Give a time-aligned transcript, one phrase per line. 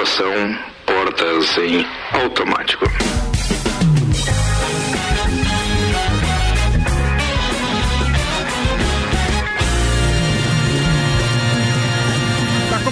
[0.00, 2.86] Tripulação, portas em automático.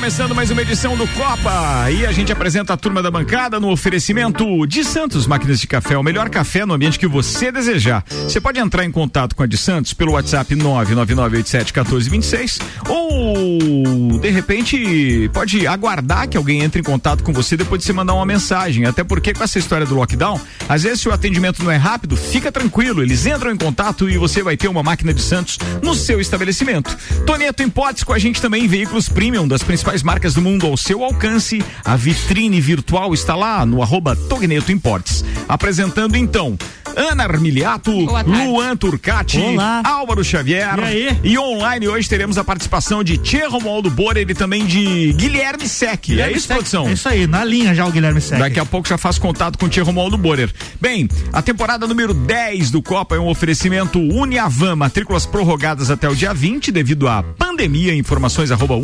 [0.08, 3.70] Começando mais uma edição do Copa e a gente apresenta a turma da bancada no
[3.70, 8.02] oferecimento de Santos Máquinas de Café, o melhor café no ambiente que você desejar.
[8.22, 12.58] Você pode entrar em contato com a de Santos pelo WhatsApp 999871426
[12.88, 17.92] ou de repente pode aguardar que alguém entre em contato com você depois de você
[17.92, 20.40] mandar uma mensagem, até porque com essa história do lockdown,
[20.70, 24.16] às vezes se o atendimento não é rápido, fica tranquilo, eles entram em contato e
[24.16, 26.96] você vai ter uma máquina de Santos no seu estabelecimento.
[27.26, 30.76] Toneto Importes com a gente também veículos premium das principais principais marcas do mundo ao
[30.76, 31.62] seu alcance.
[31.84, 35.24] A vitrine virtual está lá no arroba Togneto Importes.
[35.48, 36.56] Apresentando então
[36.96, 39.82] Ana Armiliato, Luan Turcati, Olá.
[39.84, 40.78] Álvaro Xavier.
[40.92, 45.68] E, e, online hoje teremos a participação de Tchê Romualdo Borer e também de Guilherme
[45.68, 46.10] Sec.
[46.10, 46.56] é isso, Sec.
[46.56, 46.88] produção?
[46.88, 48.38] É isso aí, na linha já o Guilherme Sec.
[48.38, 50.52] Daqui a pouco já faz contato com o Tchê Romualdo Borer.
[50.80, 56.16] Bem, a temporada número 10 do Copa é um oferecimento Uniavan, matrículas prorrogadas até o
[56.16, 57.94] dia 20 devido à pandemia.
[57.94, 58.74] Informações arroba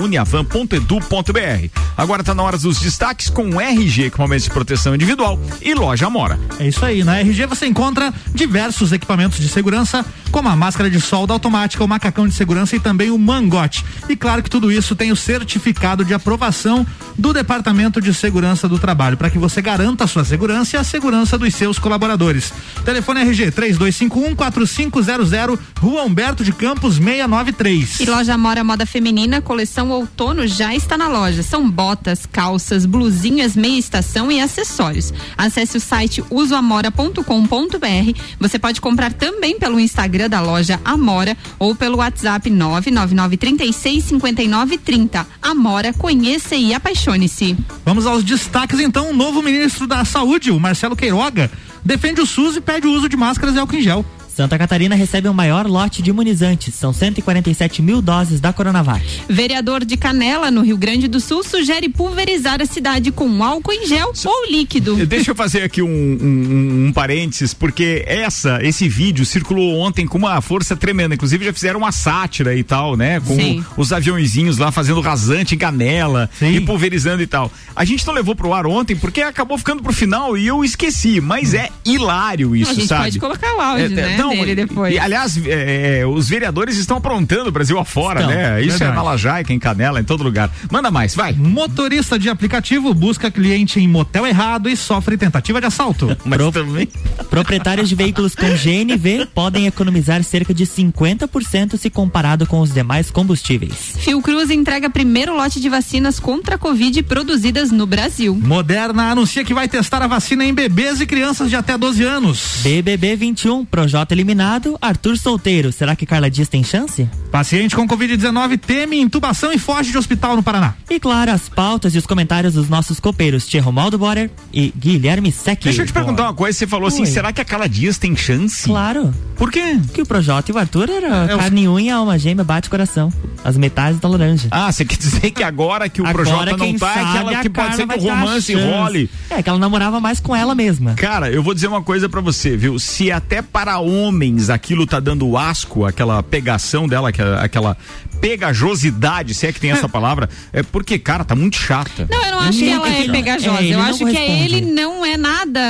[1.05, 1.71] uniavan.edu.br.
[1.97, 6.39] Agora está na hora dos destaques com RG, equipamentos de proteção individual e loja Amora.
[6.59, 11.01] É isso aí, na RG você encontra diversos equipamentos de segurança, como a máscara de
[11.01, 13.85] solda automática, o macacão de segurança e também o mangote.
[14.09, 18.79] E claro que tudo isso tem o certificado de aprovação do Departamento de Segurança do
[18.79, 22.53] Trabalho, para que você garanta a sua segurança e a segurança dos seus colaboradores.
[22.85, 25.31] Telefone RG 3251 4500,
[25.79, 28.01] Rua Humberto de Campos 693.
[28.01, 31.43] E loja Mora Moda Feminina, coleção outono já está na loja.
[31.43, 35.13] São botas, calças, blusinhas, meia estação e acessórios.
[35.37, 38.05] Acesse o site usoamora.com.br
[38.39, 45.27] você pode comprar também pelo Instagram da loja Amora ou pelo WhatsApp 999365930.
[45.41, 47.57] Amora, conheça e apaixone-se.
[47.85, 49.11] Vamos aos destaques então.
[49.11, 51.51] O novo ministro da Saúde, o Marcelo Queiroga,
[51.85, 54.05] defende o SUS e pede o uso de máscaras e álcool em gel.
[54.35, 59.05] Santa Catarina recebe o um maior lote de imunizantes, são 147 mil doses da Coronavac.
[59.29, 63.87] Vereador de Canela, no Rio Grande do Sul, sugere pulverizar a cidade com álcool em
[63.87, 65.07] gel ou líquido.
[65.07, 70.19] Deixa eu fazer aqui um, um, um, parênteses, porque essa, esse vídeo circulou ontem com
[70.19, 71.15] uma força tremenda.
[71.15, 73.21] Inclusive já fizeram uma sátira e tal, né?
[73.21, 73.65] Com Sim.
[73.77, 76.57] os aviãozinhos lá fazendo rasante em Canela Sim.
[76.57, 77.53] e pulverizando e tal.
[77.77, 81.21] A gente não levou pro ar ontem porque acabou ficando pro final e eu esqueci,
[81.21, 83.05] mas é hilário isso, a gente sabe?
[83.05, 84.24] pode colocar o áudio, é, né?
[84.29, 84.95] Não, dele depois.
[84.95, 88.61] E, aliás, é, é, os vereadores estão aprontando o Brasil afora, então, né?
[88.61, 88.93] Isso verdade.
[88.93, 90.51] é na Lajaica, em Canela, em todo lugar.
[90.71, 91.33] Manda mais, vai.
[91.33, 96.17] Motorista de aplicativo busca cliente em motel errado e sofre tentativa de assalto.
[96.25, 96.53] Mas Pro...
[96.53, 96.89] também.
[97.29, 103.11] Proprietários de veículos com GNV podem economizar cerca de 50% se comparado com os demais
[103.11, 103.95] combustíveis.
[103.99, 108.35] Fiocruz entrega primeiro lote de vacinas contra a Covid produzidas no Brasil.
[108.35, 112.61] Moderna anuncia que vai testar a vacina em bebês e crianças de até 12 anos.
[112.63, 115.73] BBB 21, Projota eliminado, Arthur solteiro.
[115.73, 117.09] Será que Carla Dias tem chance?
[117.31, 120.75] Paciente com Covid-19 teme intubação e foge de hospital no Paraná.
[120.89, 125.31] E claro, as pautas e os comentários dos nossos copeiros Tierro Maldo Borer e Guilherme
[125.33, 125.63] Sec.
[125.63, 127.03] Deixa eu te perguntar uma coisa, você falou assim, Oi.
[127.05, 128.65] assim, será que a Carla Dias tem chance?
[128.65, 129.13] Claro.
[129.37, 129.79] Por quê?
[129.93, 133.13] Que o Projota e o Arthur era é, carne, unha, alma gêmea, bate coração.
[133.45, 134.49] As metades da laranja.
[134.51, 137.43] Ah, você quer dizer que agora que o agora, Projota não tá, é que, ela,
[137.43, 139.11] que pode ser que o romance role.
[139.29, 140.95] É, que ela namorava mais com ela mesma.
[140.95, 142.79] Cara, eu vou dizer uma coisa para você, viu?
[142.79, 147.11] Se até para homens aquilo tá dando asco, aquela pegação dela,
[147.41, 147.77] aquela
[148.21, 152.07] pegajosidade, se é que tem essa palavra, é porque, cara, tá muito chata.
[152.11, 153.63] Não, eu não acho que ela é pegajosa.
[153.63, 155.61] É, eu acho que ele não é nada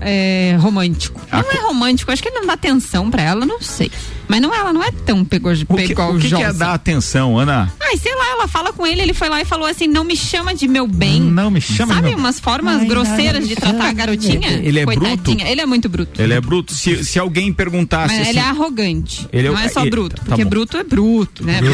[0.00, 1.20] é, romântico.
[1.30, 3.90] Não é romântico, acho que ele não dá atenção pra ela, não sei.
[4.28, 5.66] Mas não, ela não é tão pegojosa.
[5.68, 7.72] O que, o que, que é dar atenção, Ana?
[7.80, 10.16] Ai, sei lá, ela fala com ele, ele foi lá e falou assim: não me
[10.16, 11.20] chama de meu bem.
[11.20, 12.18] Não me chama Sabe de meu...
[12.18, 14.60] umas formas Ai, grosseiras de tratar a garotinha?
[14.62, 15.16] Ele é Coitadinha.
[15.16, 15.46] bruto?
[15.46, 16.20] Ele é muito bruto.
[16.20, 16.74] Ele é bruto.
[16.74, 18.12] Se, se alguém perguntasse.
[18.14, 19.26] Mas assim, ele é arrogante.
[19.32, 20.16] Ele é, não é só ele, bruto.
[20.16, 20.50] Tá porque bom.
[20.50, 21.60] bruto é bruto, né?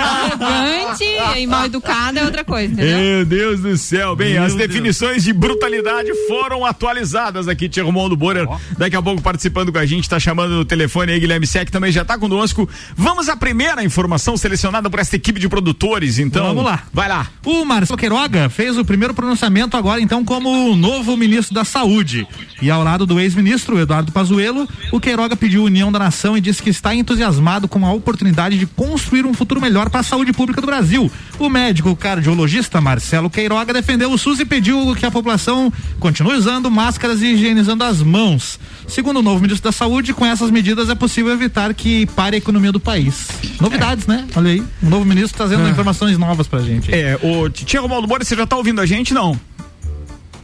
[0.00, 1.04] arrogante
[1.38, 2.98] e mal educado é outra coisa, entendeu?
[2.98, 4.14] Meu Deus do céu.
[4.14, 4.68] Bem, Meu as Deus.
[4.68, 8.46] definições de brutalidade foram atualizadas aqui, Tia Romualdo Borer.
[8.48, 8.56] Oh.
[8.76, 11.90] Daqui a pouco participando com a gente, tá chamando no telefone aí, Guilherme Sec também
[11.90, 12.68] já está conosco.
[12.94, 16.46] Vamos à primeira informação selecionada por esta equipe de produtores, então.
[16.46, 16.84] Vamos lá.
[16.92, 17.28] Vai lá.
[17.44, 22.26] O Marcelo Queiroga fez o primeiro pronunciamento agora, então, como novo ministro da Saúde.
[22.60, 26.62] E ao lado do ex-ministro Eduardo Pazuello, o Queiroga pediu união da nação e disse
[26.62, 30.60] que está entusiasmado com a oportunidade de construir um futuro melhor para a saúde pública
[30.60, 31.10] do Brasil.
[31.38, 36.70] O médico cardiologista Marcelo Queiroga defendeu o SUS e pediu que a população continue usando
[36.70, 38.58] máscaras e higienizando as mãos.
[38.88, 42.36] Segundo o novo ministro da Saúde, com essas medidas medidas é possível evitar que pare
[42.36, 43.28] a economia do país.
[43.60, 44.26] Novidades, né?
[44.36, 45.70] Olha aí, um novo ministro trazendo É.
[45.70, 46.92] informações novas pra gente.
[46.94, 49.12] É, o Tia Romualdo você já tá ouvindo a gente?
[49.14, 49.38] Não.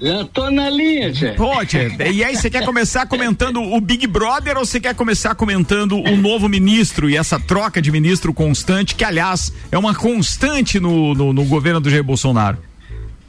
[0.01, 1.35] Já tô na linha, Tchê.
[1.39, 5.35] Ô, tia, e aí, você quer começar comentando o Big Brother ou você quer começar
[5.35, 10.79] comentando o novo ministro e essa troca de ministro constante, que aliás é uma constante
[10.79, 12.59] no, no, no governo do Jair Bolsonaro?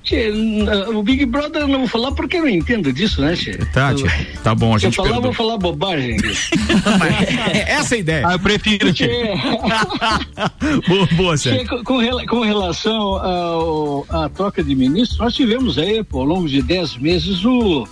[0.08, 3.36] Tchê, n- o Big Brother eu não vou falar porque eu não entendo disso, né,
[3.36, 3.58] Tchê?
[3.74, 4.08] Tá, tia,
[4.42, 6.16] tá bom, a Se eu gente falar, eu vou falar bobagem.
[7.54, 8.26] É essa a ideia.
[8.28, 9.10] Ah, eu prefiro, Tchê,
[10.88, 15.78] boa, boa, Tchê, com, com rela- com relação ao, à troca de ministros, nós tivemos
[15.78, 17.86] aí, pô, ao longo de dez meses, o,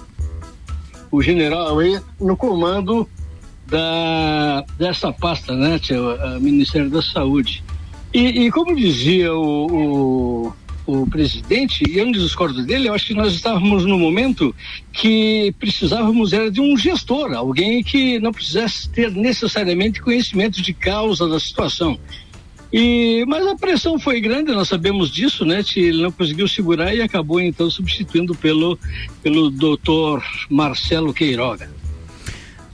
[1.12, 3.08] o general aí no comando
[3.68, 7.62] da, dessa pasta, né, Tchê, o a Ministério da Saúde.
[8.14, 9.66] E, e como dizia o,
[10.48, 10.54] o,
[10.86, 14.56] o presidente, e eu não discordo dele, eu acho que nós estávamos no momento
[14.94, 21.28] que precisávamos era de um gestor, alguém que não precisasse ter necessariamente conhecimento de causa
[21.28, 22.00] da situação.
[22.72, 25.64] E, mas a pressão foi grande, nós sabemos disso, né?
[25.76, 28.78] Ele não conseguiu segurar e acabou então substituindo pelo,
[29.24, 31.70] pelo doutor Marcelo Queiroga.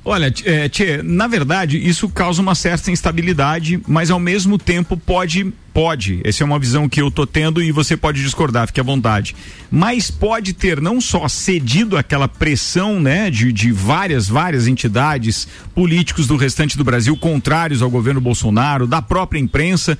[0.04, 5.54] Olha, é, Tchê, na verdade, isso causa uma certa instabilidade, mas ao mesmo tempo pode,
[5.72, 8.84] pode, essa é uma visão que eu tô tendo e você pode discordar, fique à
[8.84, 9.36] vontade.
[9.70, 16.26] Mas pode ter não só cedido aquela pressão, né, de, de várias, várias entidades políticos
[16.26, 20.00] do restante do Brasil contrários ao governo Bolsonaro, da própria imprensa,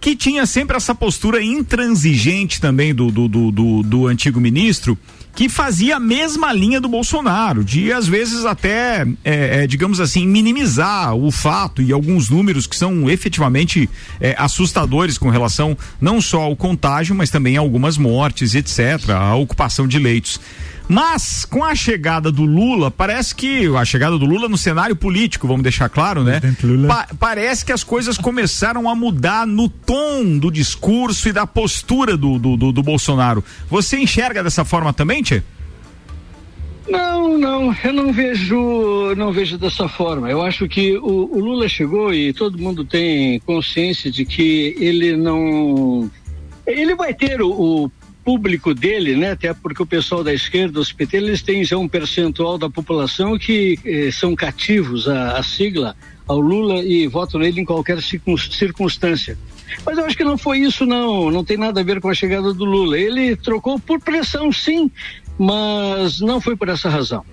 [0.00, 4.98] que tinha sempre essa postura intransigente também do, do, do, do, do antigo ministro,
[5.34, 10.26] que fazia a mesma linha do Bolsonaro, de às vezes até, é, é, digamos assim,
[10.26, 13.88] minimizar o fato e alguns números que são efetivamente
[14.20, 19.34] é, assustadores com relação não só ao contágio, mas também a algumas mortes, etc., a
[19.34, 20.40] ocupação de leitos.
[20.92, 25.46] Mas com a chegada do Lula, parece que a chegada do Lula no cenário político,
[25.46, 26.40] vamos deixar claro, né?
[26.88, 32.16] Pa- parece que as coisas começaram a mudar no tom do discurso e da postura
[32.16, 33.44] do, do, do, do Bolsonaro.
[33.68, 35.44] Você enxerga dessa forma também, Tchê?
[36.88, 40.28] Não, não, eu não vejo, não vejo dessa forma.
[40.28, 45.16] Eu acho que o, o Lula chegou e todo mundo tem consciência de que ele
[45.16, 46.10] não,
[46.66, 47.92] ele vai ter o, o
[48.24, 49.32] público dele, né?
[49.32, 53.38] Até porque o pessoal da esquerda, os PT, eles têm já um percentual da população
[53.38, 55.96] que eh, são cativos à, à sigla,
[56.26, 59.36] ao Lula e votam nele em qualquer circun- circunstância.
[59.84, 61.30] Mas eu acho que não foi isso, não.
[61.30, 62.98] Não tem nada a ver com a chegada do Lula.
[62.98, 64.90] Ele trocou por pressão, sim,
[65.38, 67.24] mas não foi por essa razão.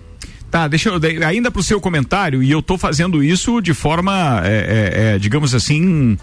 [0.50, 1.00] Tá, deixa eu.
[1.28, 6.18] Ainda pro seu comentário, e eu tô fazendo isso de forma, é, é, digamos assim.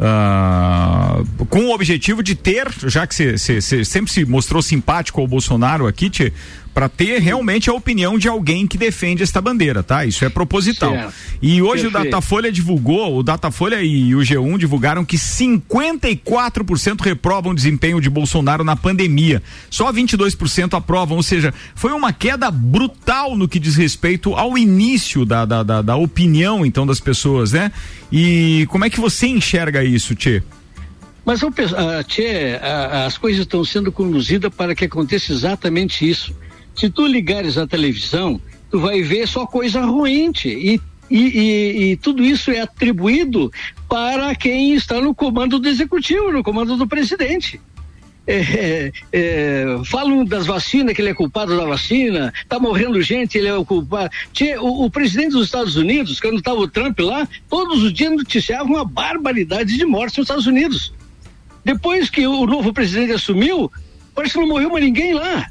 [0.00, 5.86] Ah, com o objetivo de ter, já que você sempre se mostrou simpático ao Bolsonaro
[5.86, 6.32] aqui, Tchê,
[6.72, 10.04] para ter realmente a opinião de alguém que defende esta bandeira, tá?
[10.04, 10.92] Isso é proposital.
[10.92, 11.14] Certo.
[11.42, 12.12] E hoje o Perfeito.
[12.12, 18.62] Datafolha divulgou, o Datafolha e o G1 divulgaram que 54% reprovam o desempenho de Bolsonaro
[18.62, 19.42] na pandemia.
[19.68, 25.24] Só 22% aprovam, ou seja, foi uma queda brutal no que diz respeito ao início
[25.24, 27.72] da, da, da, da opinião, então, das pessoas, né?
[28.12, 30.42] E como é que você enxerga isso, Tchê?
[31.24, 36.34] Mas ah, tchê, ah, as coisas estão sendo conduzidas para que aconteça exatamente isso.
[36.74, 38.40] Se tu ligares a televisão,
[38.70, 40.80] tu vai ver só coisa ruim, e,
[41.10, 43.52] e, e, e tudo isso é atribuído
[43.88, 47.60] para quem está no comando do executivo, no comando do presidente.
[48.26, 53.48] É, é, falam das vacinas, que ele é culpado da vacina, tá morrendo gente, ele
[53.48, 54.10] é o culpado.
[54.32, 58.12] Tchê, o, o presidente dos Estados Unidos, quando estava o Trump lá, todos os dias
[58.12, 60.92] noticiavam uma barbaridade de mortes nos Estados Unidos.
[61.64, 63.70] Depois que o novo presidente assumiu,
[64.14, 65.50] parece que não morreu mais ninguém lá.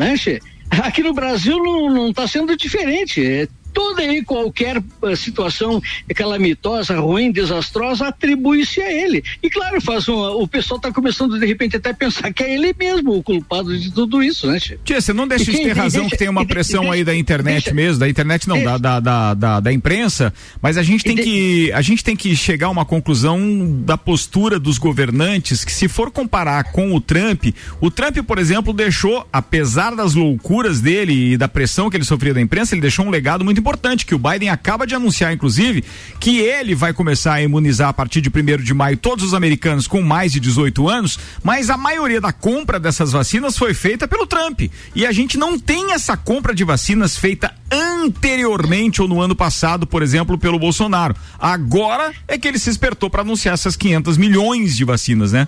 [0.00, 0.40] Né, Che?
[0.70, 3.22] Aqui no Brasil não está sendo diferente.
[3.22, 5.80] É, toda e qualquer eh, situação
[6.14, 9.22] calamitosa, ruim, desastrosa, atribui-se a ele.
[9.42, 12.54] E claro, faz um, o pessoal está começando de repente até a pensar que é
[12.54, 14.58] ele mesmo o culpado de tudo isso, né?
[14.84, 17.14] Tia, você não deixa de ter razão deixa- que tem uma pressão deixa- aí da
[17.14, 21.16] internet mesmo, da internet não, da, da, da, da, da imprensa, mas a gente tem
[21.16, 23.38] que a gente tem que chegar a uma conclusão
[23.84, 27.46] da postura dos governantes que se for comparar com o Trump,
[27.80, 32.34] o Trump, por exemplo, deixou, apesar das loucuras dele e da pressão que ele sofria
[32.34, 35.84] da imprensa, ele deixou um legado muito importante que o Biden acaba de anunciar, inclusive,
[36.18, 39.86] que ele vai começar a imunizar a partir de 1 de maio todos os americanos
[39.86, 44.26] com mais de 18 anos, mas a maioria da compra dessas vacinas foi feita pelo
[44.26, 44.62] Trump.
[44.94, 49.86] E a gente não tem essa compra de vacinas feita anteriormente ou no ano passado,
[49.86, 51.14] por exemplo, pelo Bolsonaro.
[51.38, 55.46] Agora é que ele se espertou para anunciar essas 500 milhões de vacinas, né?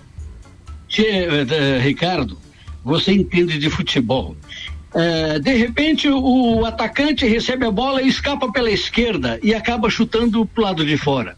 [0.99, 2.39] Eh, Ricardo,
[2.85, 4.37] você entende de futebol.
[4.95, 6.19] É, de repente o,
[6.61, 10.97] o atacante recebe a bola e escapa pela esquerda e acaba chutando pro lado de
[10.97, 11.37] fora.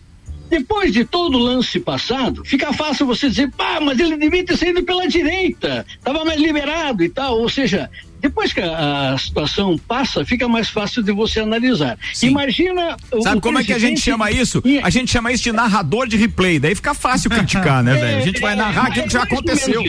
[0.50, 4.56] Depois de todo o lance passado, fica fácil você dizer, pá, mas ele devia ter
[4.56, 7.38] saído pela direita, estava mais liberado e tal.
[7.40, 7.88] Ou seja,
[8.20, 11.98] depois que a, a situação passa, fica mais fácil de você analisar.
[12.12, 12.28] Sim.
[12.28, 12.96] Imagina.
[13.10, 14.62] o- Sabe o como é que a gente chama isso?
[14.82, 16.58] A gente chama isso de narrador de replay.
[16.58, 18.18] Daí fica fácil criticar, né, velho?
[18.18, 19.82] A gente vai É, narrar é, aquilo que já mais ou aconteceu.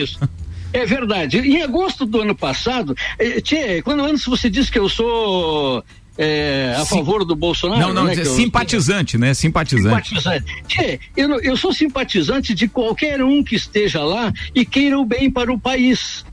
[0.72, 1.38] É verdade.
[1.38, 5.82] Em agosto do ano passado, eh, tchê, quando antes você disse que eu sou
[6.18, 6.96] eh, a Sim.
[6.98, 7.80] favor do Bolsonaro.
[7.80, 9.32] Não, não, né, eu- simpatizante, né?
[9.34, 10.08] Simpatizante.
[10.08, 10.62] Simpatizante.
[10.68, 15.04] Tchê, eu, não- eu sou simpatizante de qualquer um que esteja lá e queira o
[15.04, 16.24] bem para o país.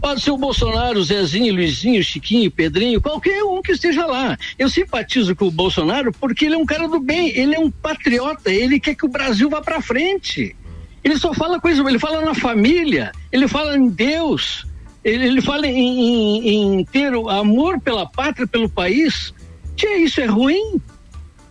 [0.00, 4.38] Pode ser o Bolsonaro, Zezinho, Luizinho, Chiquinho, Pedrinho, qualquer um que esteja lá.
[4.58, 7.70] Eu simpatizo com o Bolsonaro porque ele é um cara do bem, ele é um
[7.70, 10.56] patriota, ele quer que o Brasil vá para frente.
[11.02, 14.66] Ele só fala coisa, ele fala na família, ele fala em Deus,
[15.02, 16.48] ele, ele fala em, em-
[16.80, 19.32] em ter o amor pela pátria, pelo país.
[19.76, 20.80] Tia, isso é ruim?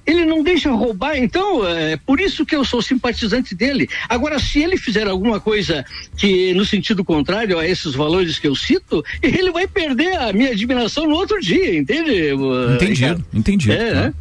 [0.05, 3.87] Ele não deixa roubar, então é por isso que eu sou simpatizante dele.
[4.07, 5.85] Agora, se ele fizer alguma coisa
[6.17, 10.49] que no sentido contrário a esses valores que eu cito, ele vai perder a minha
[10.49, 12.31] admiração no outro dia, entende?
[12.73, 13.73] Entendido, entendido.
[13.73, 14.13] É, né?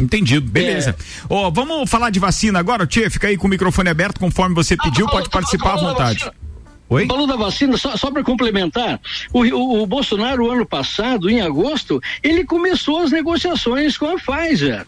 [0.00, 0.96] Entendido, beleza.
[1.28, 3.08] Ó, vamos falar de vacina agora, Tchê?
[3.10, 6.30] Fica aí com o microfone aberto conforme você pediu, Ah, pode participar à vontade.
[6.90, 7.06] Oi?
[7.06, 8.98] Falou da vacina, só, só para complementar,
[9.32, 14.86] o, o, o Bolsonaro, ano passado, em agosto, ele começou as negociações com a Pfizer.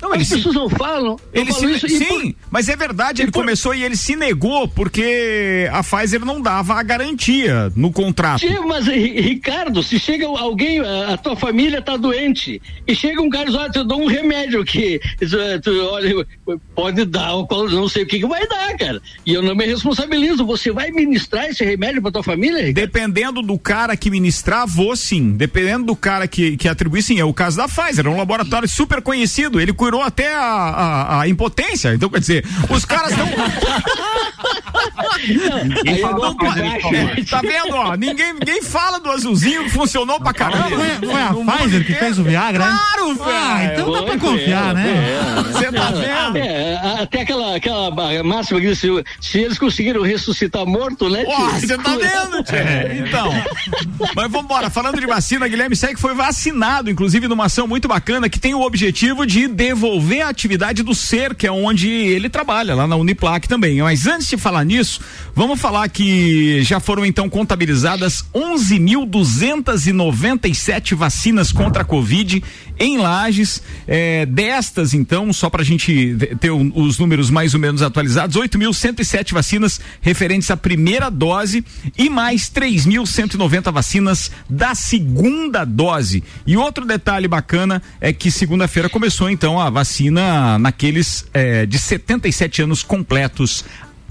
[0.00, 1.18] Não, As ele se, pessoas não falam.
[1.32, 4.68] ele se, isso, sim, mas é verdade, ele e por- começou e ele se negou
[4.68, 8.40] porque a Pfizer não dava a garantia no contrato.
[8.40, 13.30] Sim, mas Ri- Ricardo, se chega alguém, a, tua família tá doente, e chega um
[13.30, 15.00] cara e diz, olha, eu dou um remédio que
[15.62, 16.26] tu, olha,
[16.74, 17.30] pode dar,
[17.70, 19.00] não sei o que, que vai dar, cara.
[19.24, 20.44] E eu não me responsabilizo.
[20.46, 22.74] Você vai ministrar esse remédio pra tua família, Ricardo?
[22.86, 25.32] Dependendo do cara que ministrar, vou sim.
[25.32, 27.18] Dependendo do cara que, que atribuir, sim.
[27.18, 29.60] É o caso da Pfizer, é um laboratório super conhecido.
[29.60, 31.94] Ele curou até a, a, a impotência.
[31.94, 33.26] Então, quer dizer, os caras estão.
[36.16, 36.36] Não
[37.24, 37.94] tá vendo, ó?
[37.94, 40.68] Ninguém, ninguém fala do azulzinho que funcionou pra caramba.
[40.68, 42.78] Foi, foi a Pfizer que fez o Viagra, né?
[42.78, 43.30] Claro, velho.
[43.30, 45.42] Ah, então dá pra Foi, confiar, né?
[45.52, 46.36] Você tá vendo?
[46.36, 47.90] É, até aquela, aquela
[48.24, 48.88] máxima que se,
[49.20, 51.24] se eles conseguiram ressuscitar morto, né?
[51.60, 53.04] Você tá vendo, tchê?
[53.06, 53.30] Então.
[54.14, 54.68] Mas vamos embora.
[54.68, 58.62] Falando de vacina, Guilherme Segue foi vacinado, inclusive numa ação muito bacana que tem o
[58.62, 59.75] objetivo de devolver
[60.22, 63.80] a atividade do ser, que é onde ele trabalha, lá na Uniplac também.
[63.82, 65.00] Mas antes de falar nisso,
[65.34, 72.42] vamos falar que já foram então contabilizadas 11.297 vacinas contra a Covid
[72.78, 73.62] em Lages.
[73.86, 79.32] É, destas, então, só para a gente ter os números mais ou menos atualizados, 8.107
[79.32, 81.64] vacinas referentes à primeira dose
[81.96, 86.22] e mais 3.190 vacinas da segunda dose.
[86.46, 92.62] E outro detalhe bacana é que segunda-feira começou então a vacina naqueles é, de 77
[92.62, 93.64] anos completos.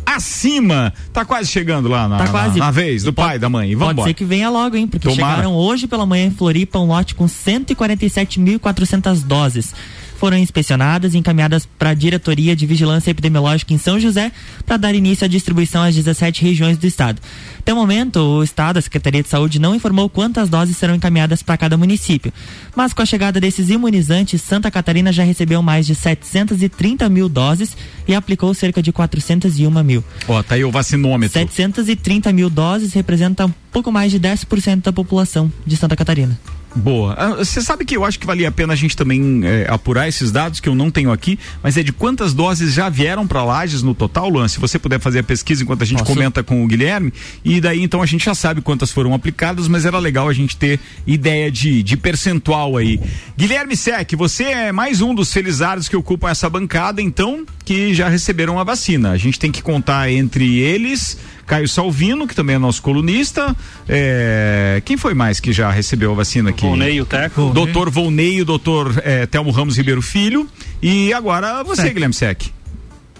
[0.05, 2.59] Acima, tá quase chegando lá na, Tá quase.
[2.59, 3.69] na, na vez do E pode- pai, da mãe.
[3.73, 4.09] Vamos Pode embora.
[4.09, 4.85] ser que venha logo, hein?
[4.87, 5.37] Porque Tomara.
[5.37, 9.73] chegaram hoje pela manhã em Floripa um lote com 147.400 doses.
[10.15, 14.31] Foram inspecionadas e encaminhadas para a Diretoria de Vigilância Epidemiológica em São José
[14.65, 17.21] para dar início à distribuição às 17 regiões do estado.
[17.59, 21.41] Até o momento, o estado, a Secretaria de Saúde, não informou quantas doses serão encaminhadas
[21.41, 22.31] para cada município.
[22.75, 27.75] Mas com a chegada desses imunizantes, Santa Catarina já recebeu mais de 730 mil doses
[28.07, 30.03] e aplicou cerca de 401 mil.
[30.27, 31.33] Ó, tá aí o vacinômetro.
[31.33, 36.39] 730 mil doses representa um pouco mais de 10% da população de Santa Catarina.
[36.75, 37.13] Boa.
[37.17, 40.09] Ah, Você sabe que eu acho que valia a pena a gente também eh, apurar
[40.09, 43.43] esses dados que eu não tenho aqui, mas é de quantas doses já vieram para
[43.43, 44.47] Lages no total, Luan?
[44.49, 46.11] Se você puder fazer a pesquisa enquanto a gente Posso?
[46.13, 47.13] comenta com o Guilherme,
[47.45, 50.57] e daí então a gente já sabe quantas foram aplicadas, mas era legal a gente
[50.57, 52.99] ter ideia de, de percentual aí.
[53.37, 58.09] Guilherme Sec, você é mais um dos felizardos que ocupam essa bancada, então, que já
[58.09, 59.11] receberam a vacina.
[59.11, 61.17] A gente tem que contar entre eles.
[61.45, 63.55] Caio Salvino, que também é nosso colunista.
[63.87, 66.65] É, Quem foi mais que já recebeu a vacina aqui?
[66.65, 67.51] Volney, o Teco.
[67.53, 70.49] Doutor Volney, doutor eh, Telmo Ramos Ribeiro Filho.
[70.81, 71.93] E agora você, Sec.
[71.93, 72.47] Guilherme Sec.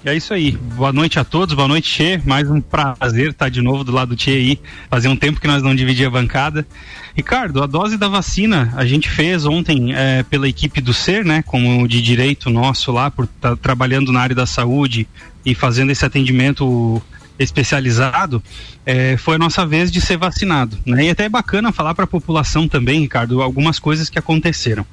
[0.03, 0.51] É isso aí.
[0.51, 2.22] Boa noite a todos, boa noite, Tchê.
[2.24, 4.60] Mais um prazer estar de novo do lado do Tchê aí.
[4.88, 6.67] Fazia um tempo que nós não dividíamos a bancada.
[7.15, 11.44] Ricardo, a dose da vacina a gente fez ontem eh, pela equipe do SER, né?
[11.44, 15.08] Como de direito nosso lá, por estar trabalhando na área da saúde
[15.44, 17.01] e fazendo esse atendimento
[17.37, 18.41] especializado,
[18.85, 20.77] é, foi a nossa vez de ser vacinado.
[20.85, 21.05] Né?
[21.05, 24.85] E até é bacana falar para a população também, Ricardo, algumas coisas que aconteceram.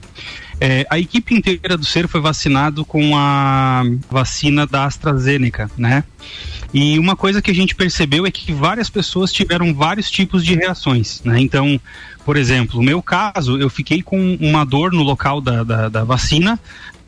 [0.61, 6.05] É, a equipe inteira do Ser foi vacinado com a vacina da AstraZeneca, né?
[6.73, 10.55] E uma coisa que a gente percebeu é que várias pessoas tiveram vários tipos de
[10.55, 11.41] reações, né?
[11.41, 11.81] Então,
[12.25, 16.05] por exemplo, no meu caso, eu fiquei com uma dor no local da, da, da
[16.05, 16.59] vacina,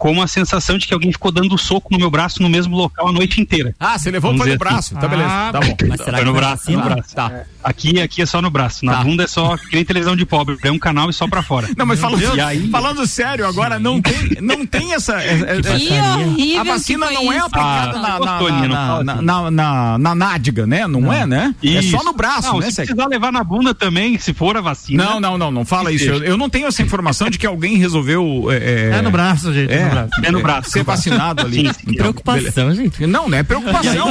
[0.04, 3.08] com a sensação de que alguém ficou dando soco no meu braço no mesmo local
[3.08, 3.74] a noite inteira.
[3.80, 4.92] Ah, você levou Vamos foi no dizer braço.
[4.92, 5.00] assim.
[5.00, 5.30] Tá beleza.
[5.30, 5.76] Ah, Tá bom.
[5.88, 7.14] Mas será Foi no braço, no braço.
[7.14, 7.42] Tá.
[7.62, 8.84] Aqui, aqui é só no braço.
[8.84, 9.02] Na Tá.
[9.04, 10.58] bunda é só que nem televisão de pobre.
[10.62, 11.68] É um canal e só pra fora.
[11.74, 15.14] Não, mas falando, aí- falando sério agora, não tem, não tem essa.
[15.24, 19.22] essa- horrível a vacina não é aplicada Ah, na, assim.
[19.24, 20.86] na, na- na nádega, né?
[20.86, 21.54] Não, é, né?
[21.64, 24.60] É só no braço, não, né, se precisar levar na bunda também, se for a
[24.60, 25.02] vacina.
[25.02, 26.04] Não, não, não, não fala isso.
[26.10, 28.48] Eu, não tenho essa informação de que alguém resolveu.
[28.50, 29.72] É, É no braço, gente.
[29.72, 30.10] É, no braço.
[30.22, 30.70] É no braço.
[30.70, 31.56] Ser vacinado ali.
[31.66, 31.80] Sim, sim.
[31.88, 32.98] Então, Preocupação, gente.
[32.98, 33.06] beleza.
[33.06, 34.08] Não, não é preocupação.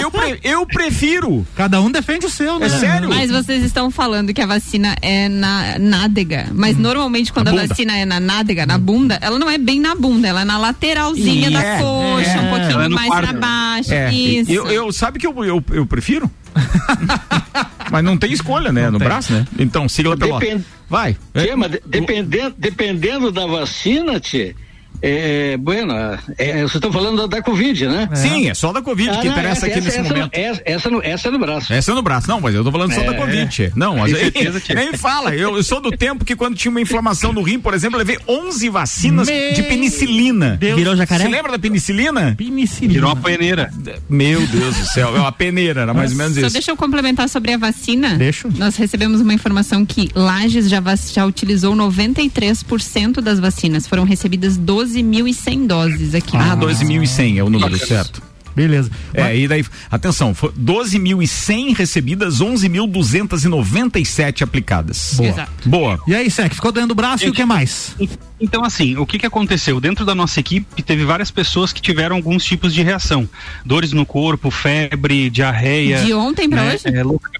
[0.00, 1.46] eu, pre- eu prefiro.
[1.54, 2.66] Cada um defende o seu, né?
[2.66, 3.08] É sério?
[3.08, 6.46] Mas vocês estão falando que a vacina é na nádega.
[6.52, 7.68] Mas normalmente quando Na a bunda.
[7.68, 10.58] vacina é na nádega, na bunda, ela não é bem na bunda, ela é na
[10.58, 12.40] lateralzinha É, da coxa, é.
[12.40, 13.28] um pouquinho é mais quarto.
[13.30, 13.92] pra baixo.
[13.92, 14.50] É, Isso.
[14.50, 16.30] eu, eu sabe que eu, eu, eu prefiro?
[17.90, 18.90] Mas não tem escolha, né?
[18.90, 19.06] no tem.
[19.06, 19.46] braço, né?
[19.58, 20.38] Então, sigla pelo.
[20.38, 21.16] Depende- Vai.
[21.36, 24.54] Tchê, mas de- dependendo, dependendo da vacina, Tchê,
[25.02, 25.94] é, bueno,
[26.38, 28.08] é, vocês estão falando da, da Covid, né?
[28.14, 30.30] Sim, é só da Covid Ah, que não, interessa essa, aqui essa, nesse essa, momento.
[30.32, 31.72] Essa, essa, no, essa no braço.
[31.72, 32.28] Essa é no braço.
[32.28, 33.72] Não, mas eu tô falando só É, da Covid.
[33.74, 34.12] Não, mas
[34.74, 35.34] nem fala.
[35.34, 37.98] Eu, eu sou do tempo que quando tinha uma inflamação no rim, por exemplo, eu
[37.98, 40.56] levei 11 vacinas Meu de penicilina.
[40.56, 40.76] Deus.
[40.76, 41.24] Virou jacaré?
[41.24, 42.34] Você lembra da penicilina?
[42.36, 42.92] Penicilina.
[42.94, 43.72] Virou uma peneira.
[44.08, 46.52] Meu Deus do céu, é uma peneira, era mais ou menos Só isso.
[46.52, 48.14] deixa eu complementar sobre a vacina.
[48.16, 48.48] Deixa.
[48.56, 53.86] Nós recebemos uma informação que Lages já, já utilizou 93% das vacinas.
[53.86, 54.56] Foram recebidas
[54.94, 56.36] 12.100 doses aqui.
[56.36, 58.22] Ah, 12.100 é o número certo.
[58.56, 58.90] Beleza.
[59.12, 65.12] É, e daí, atenção, foi 12.100 recebidas, 11.297 aplicadas.
[65.14, 65.28] Boa.
[65.28, 65.68] Exato.
[65.68, 66.00] Boa.
[66.06, 67.94] E aí, Sec, ficou dentro do braço e o que mais?
[68.40, 69.78] Então, assim, o que, que aconteceu?
[69.78, 73.28] Dentro da nossa equipe, teve várias pessoas que tiveram alguns tipos de reação:
[73.62, 76.02] dores no corpo, febre, diarreia.
[76.02, 76.74] De ontem pra né?
[76.74, 76.96] hoje?
[76.96, 77.30] É, louca-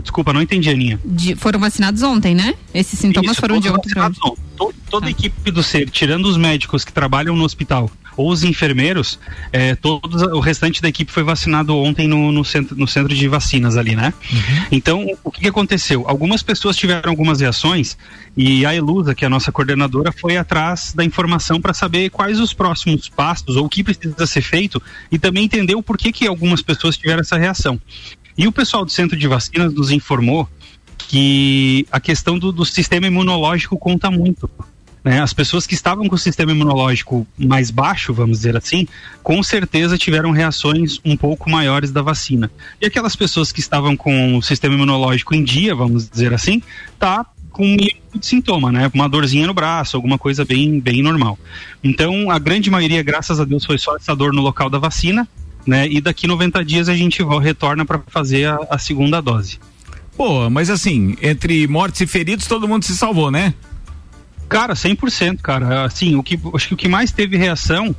[0.00, 0.98] Desculpa, não entendi, Aninha.
[1.04, 2.54] De- foram vacinados ontem, né?
[2.72, 4.16] Esses sintomas Isso, foram de ontem pra hoje.
[4.18, 4.42] vacinados ontem.
[4.56, 5.10] To- Toda a Tá.
[5.10, 9.18] equipe do SER, tirando os médicos que trabalham no hospital ou os enfermeiros,
[9.50, 13.26] é, todos, o restante da equipe foi vacinado ontem no, no centro, no centro de
[13.26, 14.12] vacinas ali, né?
[14.70, 16.04] Então, o que, que aconteceu?
[16.06, 17.96] Algumas pessoas tiveram algumas reações
[18.36, 22.38] e a Elusa, que é a nossa coordenadora, foi atrás da informação para saber quais
[22.38, 26.26] os próximos passos ou o que precisa ser feito e também entender o porquê que
[26.26, 27.80] algumas pessoas tiveram essa reação.
[28.42, 30.48] E o pessoal do centro de vacinas nos informou
[30.98, 34.50] que a questão do, do sistema imunológico conta muito.
[35.04, 35.22] Né?
[35.22, 38.88] As pessoas que estavam com o sistema imunológico mais baixo, vamos dizer assim,
[39.22, 42.50] com certeza tiveram reações um pouco maiores da vacina.
[42.80, 46.60] E aquelas pessoas que estavam com o sistema imunológico em dia, vamos dizer assim,
[46.98, 47.76] tá com um
[48.18, 48.90] de sintoma, né?
[48.92, 51.38] Uma dorzinha no braço, alguma coisa bem, bem normal.
[51.84, 55.28] Então, a grande maioria, graças a Deus, foi só essa dor no local da vacina,
[55.66, 55.88] né?
[55.88, 59.58] E daqui 90 dias a gente retorna para fazer a- a segunda dose.
[60.16, 63.54] Pô, mas assim, entre mortes e feridos, todo mundo se salvou, né?
[64.48, 65.84] Cara, 100%, cara.
[65.84, 67.96] Assim, o que, acho que o que mais teve reação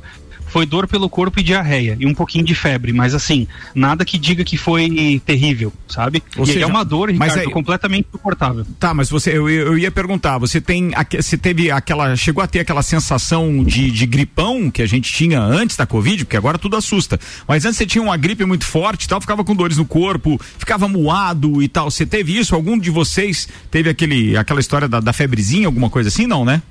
[0.54, 4.16] foi dor pelo corpo e diarreia e um pouquinho de febre, mas assim, nada que
[4.16, 6.22] diga que foi terrível, sabe?
[6.36, 8.64] Ou e seja, é uma dor, mas Ricardo, aí- completamente suportável.
[8.78, 12.60] Tá, mas você, eu, eu ia perguntar, você tem, você teve aquela, chegou a ter
[12.60, 16.76] aquela sensação de, de gripão que a gente tinha antes da Covid, porque agora tudo
[16.76, 17.18] assusta.
[17.48, 20.40] Mas antes você tinha uma gripe muito forte e tal, ficava com dores no corpo,
[20.56, 21.90] ficava moado e tal.
[21.90, 22.54] Você teve isso?
[22.54, 26.62] Algum de vocês teve aquele, aquela história da, da febrezinha, alguma coisa assim, não, né?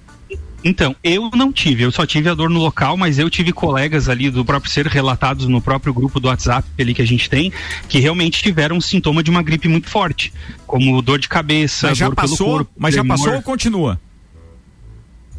[0.64, 4.08] Então, eu não tive, eu só tive a dor no local, mas eu tive colegas
[4.08, 7.52] ali do próprio ser relatados no próprio grupo do WhatsApp ali que a gente tem,
[7.90, 10.32] que realmente tiveram um sintoma de uma gripe muito forte,
[10.66, 13.18] como dor de cabeça, Mas já dor pelo passou, corpo, mas já tremor.
[13.18, 14.00] passou ou continua?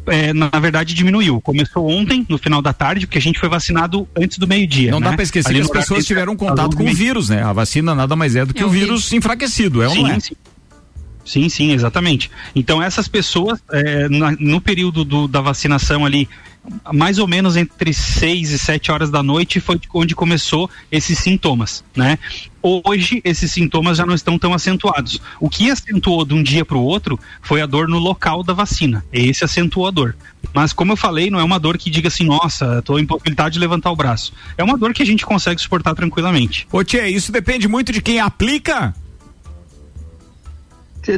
[0.07, 1.41] É, na na verdade diminuiu.
[1.41, 4.91] Começou ontem, no final da tarde, porque a gente foi vacinado antes do meio-dia.
[4.91, 5.09] Não né?
[5.09, 7.43] dá pra esquecer Ali que as pessoas tiveram contato com o Sim, vírus, né?
[7.43, 10.07] A vacina nada mais é do que É o o vírus enfraquecido, é ou não
[10.07, 10.19] é?
[10.19, 10.35] Sim,
[11.25, 12.29] sim, sim, exatamente.
[12.55, 16.29] Então essas pessoas, é, na- no período do- da vacinação ali,
[16.91, 21.83] mais ou menos entre 6 e 7 horas da noite foi onde começou esses sintomas,
[21.95, 22.17] né?
[22.61, 25.19] Hoje esses sintomas já não estão tão acentuados.
[25.39, 28.53] O que acentuou de um dia para o outro foi a dor no local da
[28.53, 29.05] vacina.
[29.13, 30.15] Esse acentuou a dor.
[30.53, 33.59] Mas como eu falei, não é uma dor que diga assim, nossa, estou impossibilidade de
[33.59, 34.33] levantar o braço.
[34.57, 36.67] É uma dor que a gente consegue suportar tranquilamente.
[36.71, 38.95] Ô Tchê, isso depende muito de quem aplica?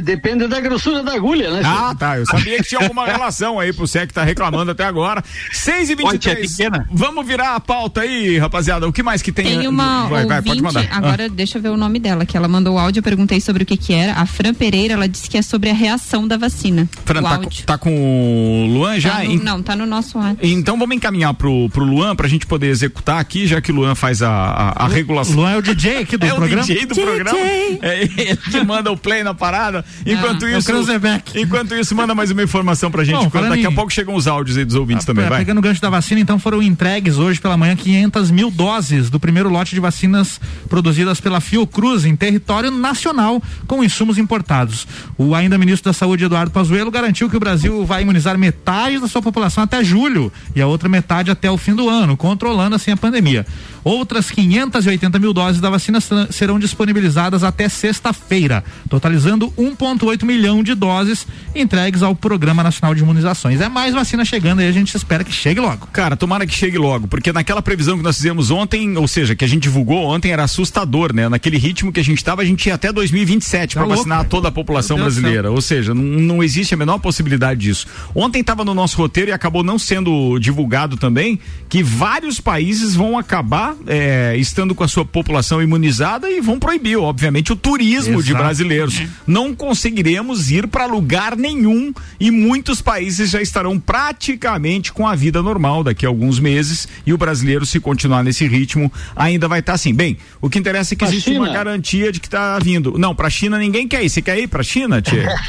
[0.02, 1.62] Depende da grossura da agulha, né?
[1.64, 2.18] Ah, tá.
[2.18, 5.22] Eu sabia que tinha alguma relação aí pro Sé que tá reclamando até agora.
[5.52, 6.68] 6 e 23 é.
[6.90, 8.86] Vamos virar a pauta aí, rapaziada.
[8.86, 9.46] O que mais que tem?
[9.58, 10.86] Tem uma vai, vai, pode mandar.
[10.90, 13.62] agora deixa eu ver o nome dela, que ela mandou o áudio, eu perguntei sobre
[13.62, 14.12] o que que era.
[14.14, 16.88] A Fran Pereira, ela disse que é sobre a reação da vacina.
[17.04, 19.16] Fran, tá, com- tá com o Luan já?
[19.18, 20.46] Tá no- não, tá no nosso WhatsApp.
[20.46, 23.94] Então vamos encaminhar pro, pro Luan pra gente poder executar aqui, já que o Luan
[23.94, 25.36] faz a, a, a regulação.
[25.36, 26.62] Luan é o DJ aqui do é programa.
[26.62, 27.38] o DJ do programa.
[27.82, 29.77] É ele que manda o play na parada.
[30.06, 30.66] Enquanto é o isso.
[30.66, 31.40] Kreuzebeck.
[31.40, 33.16] enquanto isso, manda mais uma informação pra gente.
[33.28, 35.38] Bom, daqui a em- pouco chegam os áudios aí dos ouvintes também, É, vai.
[35.38, 39.18] Pegando o gancho da vacina, então foram entregues hoje pela manhã 500 mil doses do
[39.20, 44.86] primeiro lote de vacinas produzidas pela Fiocruz em território nacional com insumos importados.
[45.16, 49.08] O ainda ministro da Saúde, Eduardo Pazuello, garantiu que o Brasil vai imunizar metade da
[49.08, 52.90] sua população até julho e a outra metade até o fim do ano, controlando assim
[52.90, 53.46] a pandemia.
[53.88, 60.74] Outras 580 mil doses da vacina ser- serão disponibilizadas até sexta-feira, totalizando 1,8 milhão de
[60.74, 63.62] doses entregues ao Programa Nacional de Imunizações.
[63.62, 65.86] É mais vacina chegando e a gente espera que chegue logo.
[65.86, 69.42] Cara, tomara que chegue logo, porque naquela previsão que nós fizemos ontem, ou seja, que
[69.42, 71.26] a gente divulgou ontem, era assustador, né?
[71.26, 74.28] Naquele ritmo que a gente estava, a gente ia até 2027 Tá para vacinar cara.
[74.28, 75.50] toda a população brasileira.
[75.50, 77.86] Ou seja, não, não existe a menor possibilidade disso.
[78.14, 81.38] Ontem estava no nosso roteiro e acabou não sendo divulgado também
[81.70, 86.96] que vários países vão acabar é, estando com a sua população imunizada e vão proibir,
[86.98, 88.44] obviamente, o turismo de Exato.
[88.44, 89.02] brasileiros.
[89.26, 95.42] Não conseguiremos ir para lugar nenhum e muitos países já estarão praticamente com a vida
[95.42, 99.74] normal daqui a alguns meses e o brasileiro, se continuar nesse ritmo, ainda vai estar
[99.74, 99.94] assim.
[99.94, 101.58] Bem, o que interessa é que Pra existe uma China?
[101.58, 102.98] garantia de que está vindo.
[102.98, 104.10] Não, para China ninguém quer ir.
[104.10, 105.28] Você quer ir para China, Tia?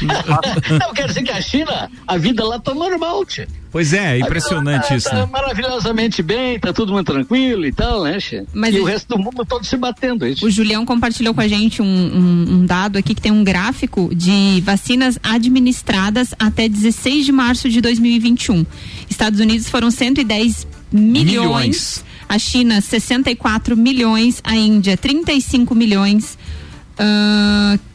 [0.80, 3.48] Não, quer dizer que a China, a vida lá tá normal, tia.
[3.70, 5.28] Pois é, é impressionante tá, isso, tá né?
[5.30, 8.44] maravilhosamente bem, tá todo mundo tranquilo e tal, né, tia?
[8.52, 10.44] Mas e a- o resto do mundo todo se batendo, é isso.
[10.46, 14.10] O Julião compartilhou com a gente um, um- um dado aqui que tem um gráfico
[14.14, 18.64] de vacinas administradas até 16 de março de 2021.
[19.08, 21.30] Estados Unidos foram 110 milhões.
[21.30, 22.04] Milhões.
[22.28, 24.40] A China, 64 milhões.
[24.44, 26.38] A Índia, 35 milhões.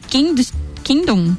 [0.08, 0.48] Kind-
[0.84, 1.34] Kingdom,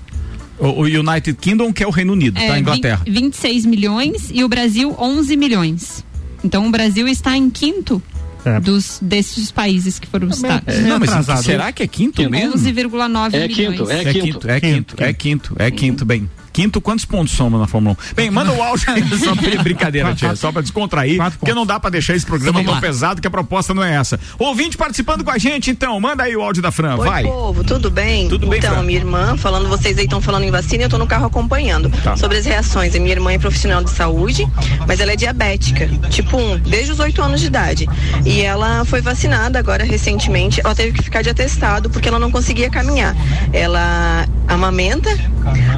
[0.60, 2.60] O, o United Kingdom, que é o Reino Unido, é, tá?
[2.60, 3.02] Inglaterra.
[3.06, 4.30] 20 26 milhões.
[4.34, 6.04] E o Brasil, 11 milhões.
[6.44, 8.02] Então o Brasil está em quinto
[8.46, 8.60] É.
[8.60, 10.74] dos, desses países que foram citados.
[10.74, 11.44] é, Não, mas atrasado.
[11.44, 12.56] será que é quinto mesmo?
[12.56, 13.78] 11,9 É milhões.
[13.78, 16.30] quinto, é É quinto, é quinto, é quinto, é quinto, bem.
[16.58, 18.16] Quinto, quantos pontos soma na Fórmula 1?
[18.16, 21.80] Bem, manda o áudio aí, só pra- brincadeira, tia, só pra descontrair, porque não dá
[21.80, 24.20] pra deixar esse programa tão pesado que a proposta não é essa.
[24.40, 27.24] Ouvinte participando com a gente, então, manda aí o áudio da Fran, Oi, vai.
[27.26, 28.28] povo, tudo bem?
[28.28, 28.82] Tudo bem, então, Fran?
[28.82, 31.92] minha irmã, falando, vocês aí estão falando em vacina, eu tô no carro acompanhando.
[32.04, 32.18] Tá.
[32.18, 34.48] Sobre as reações, a minha irmã é profissional de saúde,
[34.88, 37.88] mas ela é diabética, tipo 1, desde os 8 anos de idade.
[38.26, 42.32] E ela foi vacinada agora recentemente, ela teve que ficar de atestado porque ela não
[42.32, 43.16] conseguia caminhar.
[43.54, 45.10] Ela amamenta,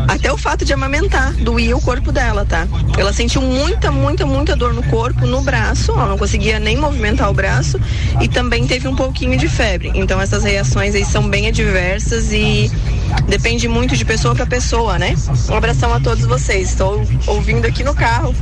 [0.08, 2.68] até o fato de amamentar doía o corpo dela, tá?
[2.98, 7.30] Ela sentiu muita, muita, muita dor no corpo, no braço, ela não conseguia nem movimentar
[7.30, 7.80] o braço
[8.22, 9.92] e também teve um pouquinho de febre.
[9.96, 12.72] Então essas reações aí são bem adversas e
[13.28, 15.16] depende muito de pessoa para pessoa, né?
[15.50, 16.70] Um abração a todos vocês.
[16.70, 18.34] Estou ouvindo aqui no carro,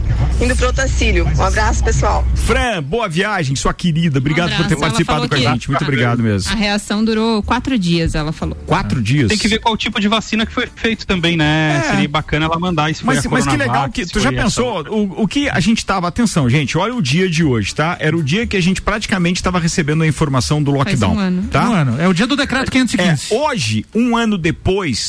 [0.41, 1.27] indo pro Otacílio.
[1.38, 2.25] Um abraço, pessoal.
[2.36, 4.19] Fran, boa viagem, sua querida.
[4.19, 5.69] Obrigado Um por ter participado com a gente.
[5.69, 6.51] Muito obrigado mesmo.
[6.51, 8.56] A reação durou quatro dias, ela falou.
[8.65, 9.30] Quatro dias.
[9.30, 11.82] Tem que ver qual tipo de vacina que foi feito também, né?
[11.86, 11.89] É.
[11.91, 13.06] Seria bacana ela mandar isso.
[13.06, 16.49] Mas, mas que legal que tu já pensou, o, o que a gente tava, atenção,
[16.49, 17.97] gente, olha o dia de hoje, tá?
[17.99, 21.43] Era o dia que a gente praticamente estava recebendo a informação do lockdown, um ano.
[21.51, 21.69] tá?
[21.69, 22.01] Um ano.
[22.01, 23.34] É o dia do decreto É, 515.
[23.34, 24.57] hoje, um ano depois,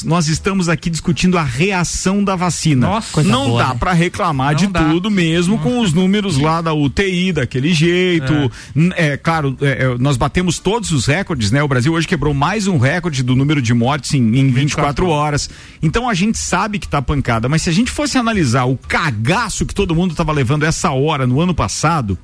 [0.05, 2.87] nós estamos aqui discutindo a reação da vacina.
[2.87, 3.77] Nossa, coisa não boa, dá né?
[3.81, 4.85] pra reclamar Não de dá.
[4.85, 8.33] tudo, mesmo com os números lá da UTI daquele jeito.
[8.75, 11.63] N- É, claro, é, é, nós batemos todos os recordes, né?
[11.63, 15.51] O Brasil hoje quebrou mais um recorde do número de mortes em, em 24 horas.
[15.83, 19.67] Então a gente sabe que tá pancada, mas se a gente fosse analisar o cagaço
[19.67, 22.17] que todo mundo tava levando essa hora no ano passado,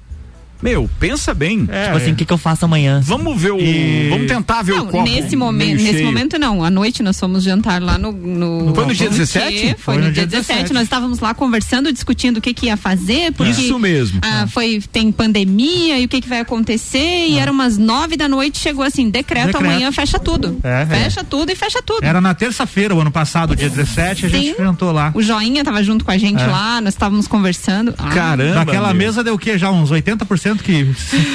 [0.62, 1.66] meu, pensa bem.
[1.70, 3.00] É, Tipo assim, o que, que eu faço amanhã?
[3.04, 3.58] Vamos ver o.
[3.58, 5.04] E- Vamos tentar ver o Não, copo.
[5.04, 6.64] nesse momento, nesse momento não.
[6.64, 8.12] À noite nós fomos jantar lá no.
[8.12, 9.14] no Foi no dia Quê?
[9.18, 9.76] 17?
[9.78, 10.72] Foi, no, dia 17.
[10.72, 13.52] Nós estávamos lá conversando, discutindo o que, que ia fazer, porque.
[13.52, 14.20] Isso mesmo.
[14.22, 17.26] ah, foi, tem pandemia e o que, que vai acontecer.
[17.28, 19.64] E era umas nove da noite, chegou assim: decreto, Decreto.
[19.64, 20.58] amanhã fecha tudo.
[20.62, 20.86] É, é.
[20.86, 22.04] fecha tudo e fecha tudo.
[22.04, 24.54] Era na terça-feira, o ano passado, dia 17, a gente Sim.
[24.58, 25.10] jantou lá.
[25.14, 26.46] O Joinha tava junto com a gente É.
[26.46, 27.94] lá, nós estávamos conversando.
[27.98, 28.64] Ah, Caramba.
[28.64, 28.96] Daquela meu.
[29.06, 29.58] mesa deu o quê?
[29.58, 30.86] Já uns 80% 10% que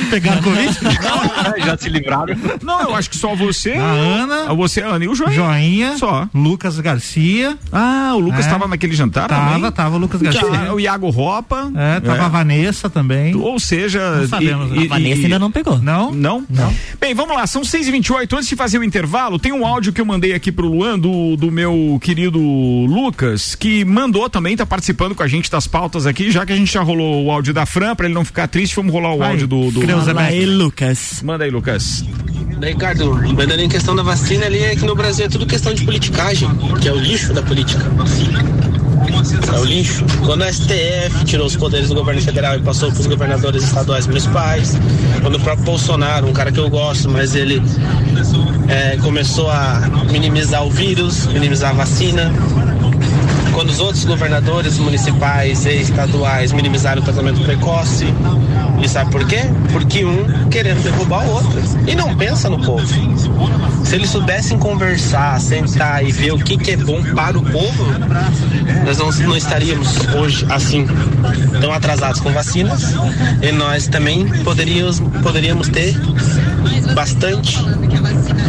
[0.09, 0.77] pegaram Covid?
[1.65, 2.35] Já se livraram.
[2.63, 3.71] Não, eu acho que só você.
[3.73, 4.53] A Ana.
[4.53, 5.33] Você, a Ana e o Joinha.
[5.33, 5.97] Joinha.
[5.97, 6.27] Só.
[6.33, 7.57] Lucas Garcia.
[7.71, 8.43] Ah, o Lucas É.
[8.43, 9.71] estava naquele jantar Tava, também?
[9.71, 10.41] tava o Lucas Garcia.
[10.47, 11.71] Tá, o Iago Ropa.
[11.75, 12.25] É, tava É.
[12.25, 13.35] a Vanessa também.
[13.35, 14.83] Ou seja, Não sabemos, e- né?
[14.83, 15.79] e- Vanessa e- ainda não pegou.
[15.79, 16.11] Não?
[16.11, 16.45] Não?
[16.49, 16.73] Não.
[16.99, 18.33] Bem, vamos lá, são 6h28.
[18.35, 21.35] Antes de fazer o intervalo, tem um áudio que eu mandei aqui pro Luan, do,
[21.37, 26.31] do meu querido Lucas, que mandou também, tá participando com a gente das pautas aqui,
[26.31, 28.75] já que a gente já rolou o áudio da Fran, pra ele não ficar triste,
[28.75, 29.71] vamos rolar o Vai, áudio do.
[29.71, 29.81] do...
[29.81, 31.21] Fala aí, Lucas.
[31.23, 32.03] Manda aí, Lucas.
[32.59, 35.73] Daí, Ricardo, mandando em questão da vacina ali, é que no Brasil é tudo questão
[35.73, 36.49] de politicagem,
[36.81, 37.85] que é o lixo da política.
[39.53, 40.05] É o lixo.
[40.25, 44.05] Quando a STF tirou os poderes do governo federal e passou para os governadores estaduais
[44.05, 44.77] e municipais,
[45.21, 47.61] quando o próprio Bolsonaro, um cara que eu gosto, mas ele
[48.67, 52.31] é, começou a minimizar o vírus, minimizar a vacina,
[53.59, 58.05] quando os outros governadores municipais e estaduais minimizaram o tratamento precoce.
[58.81, 59.41] E sabe por quê?
[59.73, 61.61] Porque um querendo derrubar o outro.
[61.85, 62.87] E não pensa no povo.
[63.83, 67.85] Se eles soubessem conversar, sentar e ver o que, que é bom para o povo,
[68.85, 70.87] nós não, não estaríamos hoje assim,
[71.59, 72.95] tão atrasados com vacinas.
[73.41, 75.99] E nós também poderíamos, poderíamos ter
[76.95, 77.57] bastante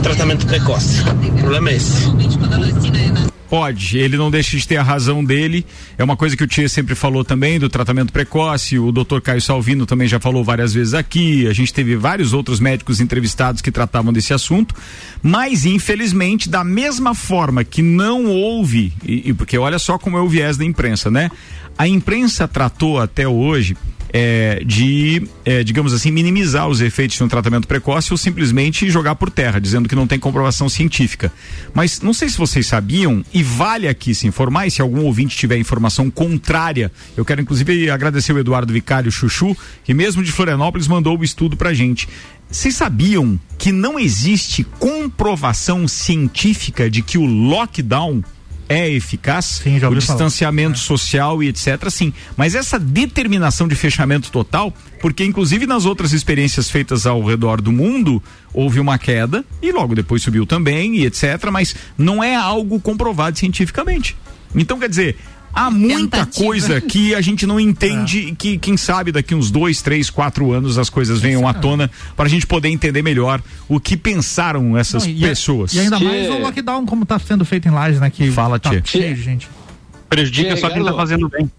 [0.05, 1.01] tratamento precoce.
[1.01, 3.30] O problema é esse.
[3.51, 5.67] Pode, ele não deixa de ter a razão dele.
[5.99, 8.79] É uma coisa que o Tia sempre falou também do tratamento precoce.
[8.79, 11.49] O doutor Caio Salvino também já falou várias vezes aqui.
[11.49, 14.73] A gente teve vários outros médicos entrevistados que tratavam desse assunto.
[15.21, 20.21] Mas, infelizmente, da mesma forma que não houve, e, e porque olha só como é
[20.21, 21.29] o viés da imprensa, né?
[21.77, 23.77] A imprensa tratou até hoje
[24.13, 29.15] é, de, é, digamos assim, minimizar os efeitos de um tratamento precoce ou simplesmente jogar
[29.15, 31.33] por terra, dizendo que não tem comprovação científica.
[31.73, 35.37] Mas não sei se vocês sabiam, e vale aqui se informar, e se algum ouvinte
[35.37, 40.89] tiver informação contrária, eu quero inclusive agradecer o Eduardo Vicário Chuchu, que mesmo de Florianópolis
[40.89, 42.09] mandou o estudo pra gente.
[42.51, 48.25] Vocês sabiam que não existe comprovação científica de que o lockdown
[48.71, 49.99] é eficaz, Sim, o ouvi falar.
[49.99, 51.91] distanciamento social e etc.
[51.91, 57.61] Sim, mas essa determinação de fechamento total, porque inclusive nas outras experiências feitas ao redor
[57.61, 58.23] do mundo
[58.55, 61.51] houve uma queda e logo depois subiu também e etc.
[61.51, 64.17] Mas não é algo comprovado cientificamente.
[64.55, 65.17] Então quer dizer
[65.55, 66.45] há muita Tentativa.
[66.47, 70.53] coisa que a gente não entende e que quem sabe daqui uns dois, três, quatro
[70.53, 74.77] anos as coisas venham à tona para a gente poder entender melhor o que pensaram
[74.77, 75.73] essas Não, e- pessoas.
[75.75, 76.05] E ainda Tchê.
[76.05, 78.11] mais o lockdown, como tá sendo feito em Lages, né?
[78.11, 78.99] Que Fala, tá Tchê.
[79.01, 79.49] cheio de gente.
[80.09, 80.97] Prejudica só quem tá Galo.
[80.97, 81.51] fazendo bem.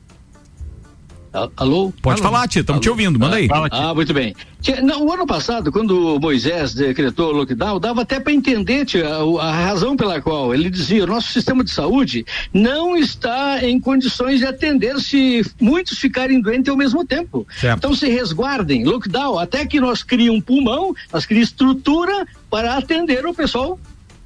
[1.34, 1.94] A- Alô?
[2.02, 2.30] Pode Alô?
[2.32, 3.48] falar, tia, estamos te ouvindo, manda aí.
[3.48, 3.80] Fala, tia.
[3.80, 4.36] Ah, muito bem.
[4.62, 8.86] Tia, não, o ano passado, quando o Moisés decretou o lockdown, dava até para entender
[8.86, 13.64] tia, o- a razão pela qual ele dizia: o nosso sistema de saúde não está
[13.66, 17.48] em condições de atender se muitos ficarem doentes ao mesmo tempo.
[17.60, 17.78] Certo.
[17.78, 23.26] Então se resguardem, lockdown, até que nós criamos um pulmão, nós criamos estrutura para atender
[23.26, 23.80] o pessoal,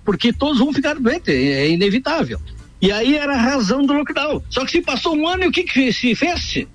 [0.04, 2.40] porque todos vão ficar doentes, é inevitável.
[2.82, 4.44] E aí era a razão do lockdown.
[4.50, 6.66] Só que se passou um ano e o que, que se fez?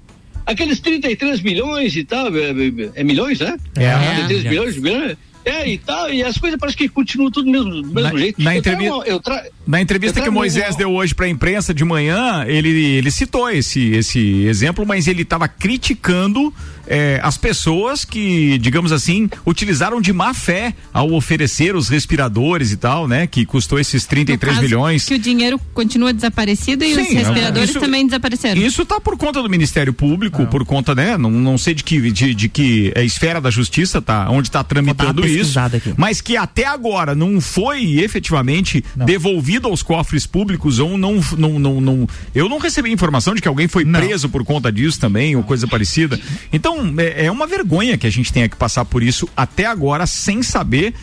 [0.47, 3.57] Aqueles 33 milhões e tal, é, é- é milhões, né?
[3.77, 3.97] É.
[4.27, 7.71] 33 milhões, milhões, é, e tal, e as coisas parece que continuam tudo do mesmo,
[7.71, 8.43] do mesmo Na- jeito.
[8.43, 10.91] na Eu entrevi- trago uma- eu tra- Na entrevista Eu que o Moisés um- deu
[10.93, 15.47] hoje para a imprensa de manhã, ele, ele citou esse, esse exemplo, mas ele estava
[15.49, 16.53] criticando
[16.91, 22.77] eh, as pessoas que, digamos assim, utilizaram de má fé ao oferecer os respiradores e
[22.77, 23.27] tal, né?
[23.27, 25.05] Que custou esses 33 No caso, milhões.
[25.07, 28.61] Que o dinheiro continua desaparecido e os Sim, respiradores isso- também desapareceram.
[28.61, 31.17] Isso tá por conta do Ministério Público, por conta, né?
[31.17, 34.65] Não, não sei de que, de, de que é, esfera da justiça tá, onde tá
[34.65, 35.59] tramitando isso.
[35.59, 35.95] aqui.
[35.97, 41.81] Mas que até agora não foi efetivamente devolvido aos cofres públicos ou não, não, não,
[41.81, 42.09] não.
[42.35, 44.01] Eu não recebi informação de que alguém foi Não.
[44.01, 46.19] preso por conta disso também, ou coisa parecida.
[46.53, 50.07] Então, é, é uma vergonha que a gente tenha que passar por isso até agora
[50.07, 50.95] sem saber.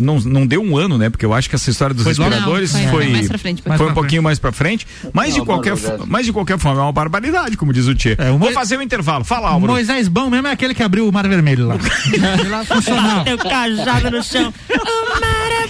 [0.00, 1.10] Não, não deu um ano, né?
[1.10, 3.62] Porque eu acho que essa história dos Foi respiradores Não, foi- foi, mais pra frente,
[3.62, 3.90] foi foi.
[3.90, 4.86] um pouquinho mais pra frente.
[5.12, 6.02] Mas de Não, qualquer, barbaridade.
[6.02, 8.14] fo- mas de qualquer forma é uma barbaridade, como diz o Tchê.
[8.16, 9.24] É, o Vou fazer o intervalo.
[9.24, 9.72] Fala, Álvaro.
[9.72, 11.74] Moisés bom mesmo é aquele que abriu o Mar Vermelho lá.
[12.48, 13.24] Lá funcional.
[13.24, 14.54] Teu cajado no chão.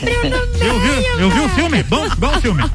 [0.02, 1.82] Eu vi, eu vi o filme.
[1.84, 2.62] Bom, bom filme.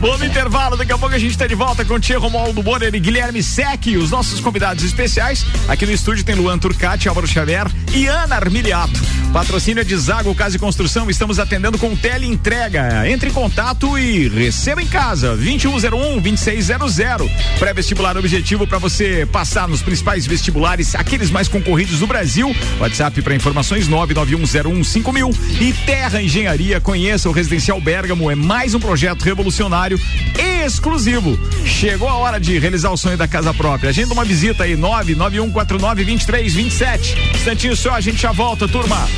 [0.00, 2.92] No intervalo, daqui a pouco a gente está de volta com o Tia Romualdo Bonner
[2.94, 5.46] e Guilherme Sec, os nossos convidados especiais.
[5.68, 9.00] Aqui no estúdio tem Luan Turcati, Álvaro Xavier e Ana Armiliato.
[9.32, 13.08] Patrocínio é de Zago Casa e Construção, estamos atendendo com teleentrega.
[13.08, 17.30] Entre em contato e receba em casa, 2101-2600.
[17.58, 22.54] Pré-vestibular objetivo para você passar nos principais vestibulares, aqueles mais concorridos do Brasil.
[22.80, 26.37] WhatsApp para informações 991015000 e Terra Engenharia.
[26.82, 29.98] Conheça o Residencial Bergamo, é mais um projeto revolucionário
[30.64, 31.36] exclusivo.
[31.64, 33.90] Chegou a hora de realizar o sonho da casa própria.
[33.90, 37.34] Agenda uma visita aí, 991492327.
[37.34, 39.08] Instantinho só, a gente já volta, turma.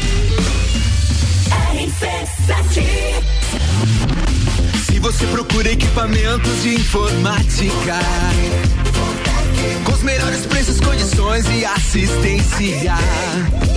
[4.87, 7.99] Se você procura equipamentos de informática,
[9.85, 12.95] com os melhores preços, condições e assistência,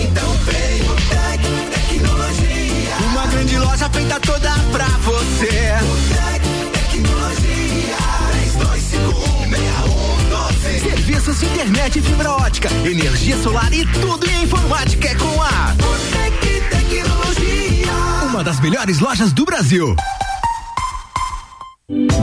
[0.00, 1.42] então vem o Tec
[1.88, 2.53] Tecnologia.
[3.44, 5.74] Grande loja feita toda pra você.
[5.82, 7.98] O Tec Tecnologia.
[10.72, 10.80] 32516112.
[10.82, 16.62] Serviços de internet fibra ótica, energia solar e tudo em informática é com a Botec
[16.70, 17.92] Tecnologia.
[18.30, 19.94] Uma das melhores lojas do Brasil.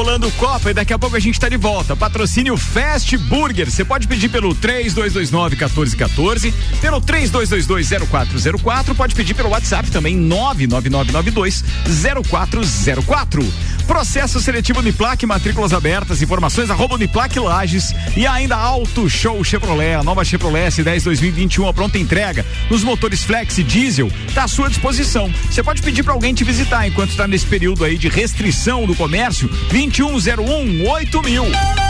[0.00, 1.94] Rolando Copa e daqui a pouco a gente tá de volta.
[1.94, 3.70] Patrocínio Fast Burger.
[3.70, 11.62] Você pode pedir pelo 3229 1414, pelo 3222 pode pedir pelo WhatsApp também 99992
[12.24, 13.46] 0404.
[13.86, 20.02] Processo seletivo Uniplac, matrículas abertas, informações arroba Uniplac Lages e ainda Auto Show Chevrolet, a
[20.02, 24.68] nova Chevrolet S10 2021, a pronta entrega nos motores Flex e Diesel, tá à sua
[24.68, 25.30] disposição.
[25.50, 28.94] Você pode pedir para alguém te visitar enquanto está nesse período aí de restrição do
[28.94, 29.50] comércio,
[29.90, 31.89] 2101 8000.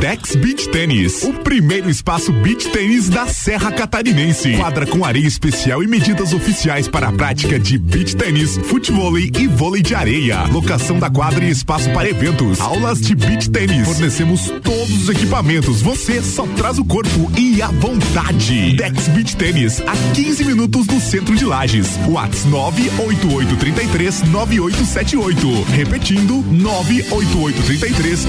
[0.00, 4.56] Dex Beach Tênis, o primeiro espaço beach tênis da Serra Catarinense.
[4.56, 9.46] Quadra com areia especial e medidas oficiais para a prática de beach tênis, futebol e
[9.46, 10.44] vôlei de areia.
[10.44, 12.60] Locação da quadra e espaço para eventos.
[12.60, 13.86] Aulas de beach tênis.
[13.86, 15.82] Fornecemos todos os equipamentos.
[15.82, 18.74] Você só traz o corpo e a vontade.
[18.76, 21.98] Dex Beach Tênis, a 15 minutos do centro de Lages.
[22.06, 25.62] Whats 98833 9878.
[25.72, 28.24] Repetindo, 98833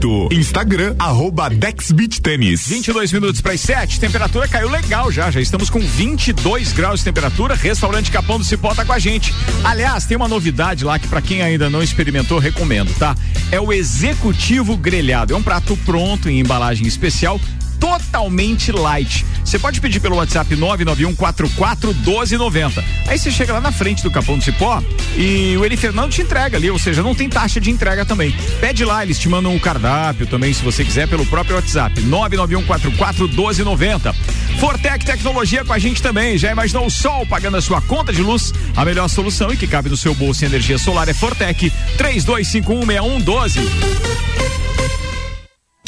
[0.00, 0.28] 9878.
[0.32, 2.66] Instagram, arroba Dex Beach Tênis.
[2.66, 7.04] 22 minutos para as 7, temperatura caiu legal já, já estamos com 22 graus de
[7.04, 7.54] temperatura.
[7.54, 9.34] Restaurante Capão do Cipó tá com a gente.
[9.62, 13.14] Aliás, tem uma novidade lá que para quem ainda não experimentou, recomendo, tá?
[13.52, 15.34] É o executivo grelhado.
[15.34, 17.40] É um prato pronto em embalagem especial
[17.80, 19.26] totalmente light.
[19.44, 22.84] Você pode pedir pelo WhatsApp 991441290.
[23.06, 24.82] Aí você chega lá na frente do Capão do Cipó
[25.16, 28.32] e o Eli Fernando te entrega ali, ou seja, não tem taxa de entrega também.
[28.60, 34.14] Pede lá, eles te mandam um cardápio também, se você quiser, pelo próprio WhatsApp 991441290.
[34.60, 36.36] Fortec Tecnologia com a gente também.
[36.36, 38.52] Já imaginou o sol pagando a sua conta de luz?
[38.76, 44.59] A melhor solução e que cabe no seu bolso em energia solar é Fortec 32516112.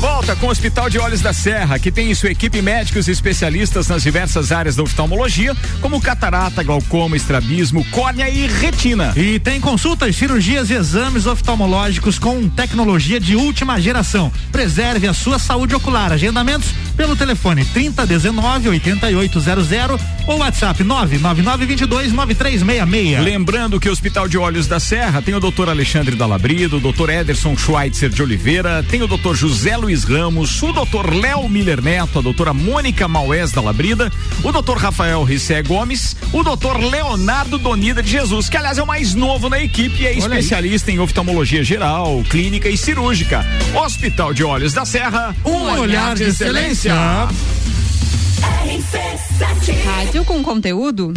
[0.00, 3.10] volta com o Hospital de Olhos da Serra, que tem em sua equipe médicos e
[3.10, 9.12] especialistas nas diversas áreas da oftalmologia, como catarata, glaucoma, estrabismo, córnea e retina.
[9.14, 14.32] E tem consultas, cirurgias e exames oftalmológicos com tecnologia de última geração.
[14.50, 16.12] Preserve a sua saúde ocular.
[16.12, 16.70] Agendamentos
[17.00, 23.24] pelo telefone 3019 8800 ou WhatsApp 99922 9366.
[23.24, 25.70] Lembrando que o Hospital de Olhos da Serra tem o Dr.
[25.70, 27.08] Alexandre Dalabrido, o Dr.
[27.08, 29.34] Ederson Schweitzer de Oliveira, tem o Dr.
[29.34, 31.10] José Luiz Ramos, o Dr.
[31.10, 34.12] Léo Miller Neto, a doutora Mônica Maués Dalabrida,
[34.44, 34.76] o Dr.
[34.76, 36.76] Rafael Rissé Gomes, o Dr.
[36.90, 40.92] Leonardo Donida de Jesus, que aliás é o mais novo na equipe e é especialista
[40.92, 43.42] em oftalmologia geral, clínica e cirúrgica.
[43.74, 46.89] Hospital de Olhos da Serra, um, Um olhar de excelência.
[49.84, 51.14] Rádio com conteúdo.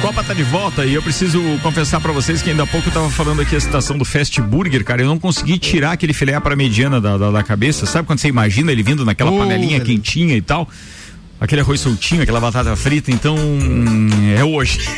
[0.00, 2.92] Copa tá de volta e eu preciso confessar pra vocês que ainda há pouco eu
[2.92, 5.02] tava falando aqui a citação do Fast Burger, cara.
[5.02, 7.86] Eu não consegui tirar aquele filé para mediana da, da, da cabeça.
[7.86, 9.84] Sabe quando você imagina ele vindo naquela Oh, panelinha velho.
[9.84, 10.68] quentinha e tal?
[11.42, 14.78] Aquele arroz soltinho, aquela batata frita, então hum, é hoje.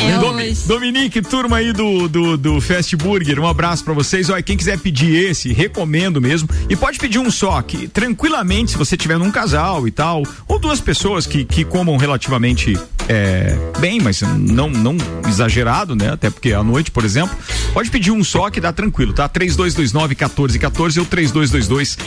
[0.00, 0.66] É hoje.
[0.66, 4.28] Dominique, turma aí do, do, do Fast Burger, um abraço pra vocês.
[4.28, 6.48] Olha, quem quiser pedir esse, recomendo mesmo.
[6.68, 10.58] E pode pedir um só, que tranquilamente, se você tiver num casal e tal, ou
[10.58, 12.76] duas pessoas que, que comam relativamente
[13.08, 14.96] é, bem, mas não, não
[15.28, 16.10] exagerado, né?
[16.12, 17.36] Até porque à noite, por exemplo,
[17.72, 19.28] pode pedir um só que dá tranquilo, tá?
[19.28, 21.98] 3229 1414 ou 3222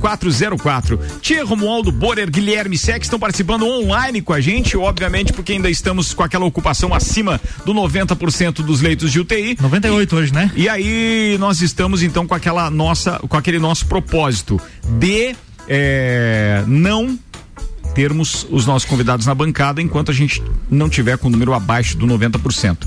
[0.00, 1.00] 0404.
[1.20, 6.14] Tia Romualdo Borer, Guilherme Sec estão participando online com a gente, obviamente, porque ainda estamos
[6.14, 9.56] com aquela ocupação acima do 90% dos leitos de UTI.
[9.60, 10.50] 98 hoje, né?
[10.54, 14.60] E aí nós estamos então com aquela nossa, com aquele nosso propósito
[14.98, 15.34] de
[15.68, 17.18] é, não
[17.94, 21.96] termos os nossos convidados na bancada enquanto a gente não tiver com o número abaixo
[21.96, 22.86] do 90%.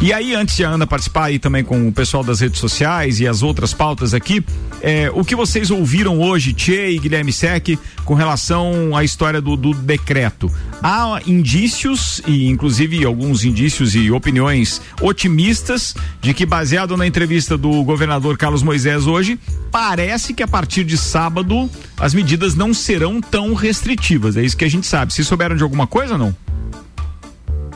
[0.00, 3.18] E aí, antes de a Ana participar aí também com o pessoal das redes sociais
[3.18, 4.44] e as outras pautas aqui,
[4.80, 9.56] é, o que vocês ouviram hoje, Tchê e Guilherme Sec, com relação à história do,
[9.56, 10.48] do decreto?
[10.80, 17.82] Há indícios, e inclusive alguns indícios e opiniões otimistas, de que, baseado na entrevista do
[17.82, 19.36] governador Carlos Moisés hoje,
[19.68, 21.68] parece que a partir de sábado
[21.98, 24.36] as medidas não serão tão restritivas.
[24.36, 25.12] É isso que a gente sabe.
[25.12, 26.47] Vocês souberam de alguma coisa ou não?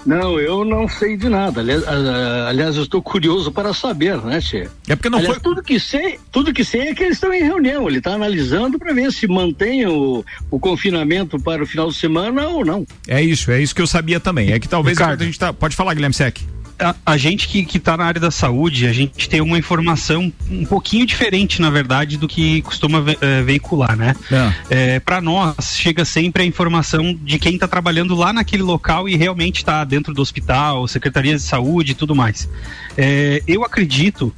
[0.05, 1.61] Não, eu não sei de nada.
[1.61, 4.69] Aliás, ah, aliás, eu estou curioso para saber, né, Tchê?
[4.89, 5.43] É porque não aliás, foi.
[5.43, 7.89] Tudo que sei, tudo que sei é que eles estão em reunião.
[7.89, 12.49] Ele está analisando para ver se mantém o, o confinamento para o final de semana
[12.49, 12.87] ou não.
[13.07, 14.53] É isso, é isso que eu sabia também.
[14.53, 15.23] É que talvez Ricardo.
[15.23, 15.53] a gente tá.
[15.53, 16.39] Pode falar, Guilherme Sec.
[16.79, 20.33] A, a gente que, que tá na área da saúde, a gente tem uma informação
[20.51, 24.15] um pouquinho diferente, na verdade, do que costuma ve- eh, veicular, né?
[24.71, 29.17] É, para nós, chega sempre a informação de quem está trabalhando lá naquele local e
[29.17, 32.49] realmente está dentro do hospital, secretarias de saúde e tudo mais.
[32.97, 34.33] É, eu acredito.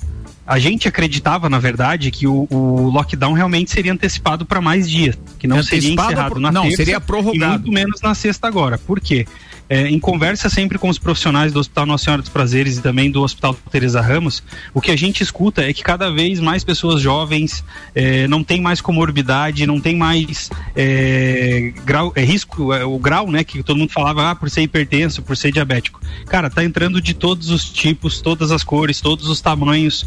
[0.47, 5.17] A gente acreditava, na verdade, que o, o lockdown realmente seria antecipado para mais dias,
[5.39, 7.53] que não seria Antecipado encerrado pro- na não, terça seria e prorrogado.
[7.63, 8.77] muito menos na sexta agora.
[8.77, 9.27] Por quê?
[9.69, 13.11] É, em conversa sempre com os profissionais do Hospital Nossa Senhora dos Prazeres e também
[13.11, 14.43] do Hospital Teresa Ramos,
[14.75, 18.61] o que a gente escuta é que cada vez mais pessoas jovens é, não tem
[18.61, 23.79] mais comorbidade, não tem mais é, grau, é, risco, é, o grau, né, que todo
[23.79, 26.01] mundo falava, ah, por ser hipertenso, por ser diabético.
[26.27, 30.07] Cara, tá entrando de todos os tipos, todas as cores, todos os tamanhos,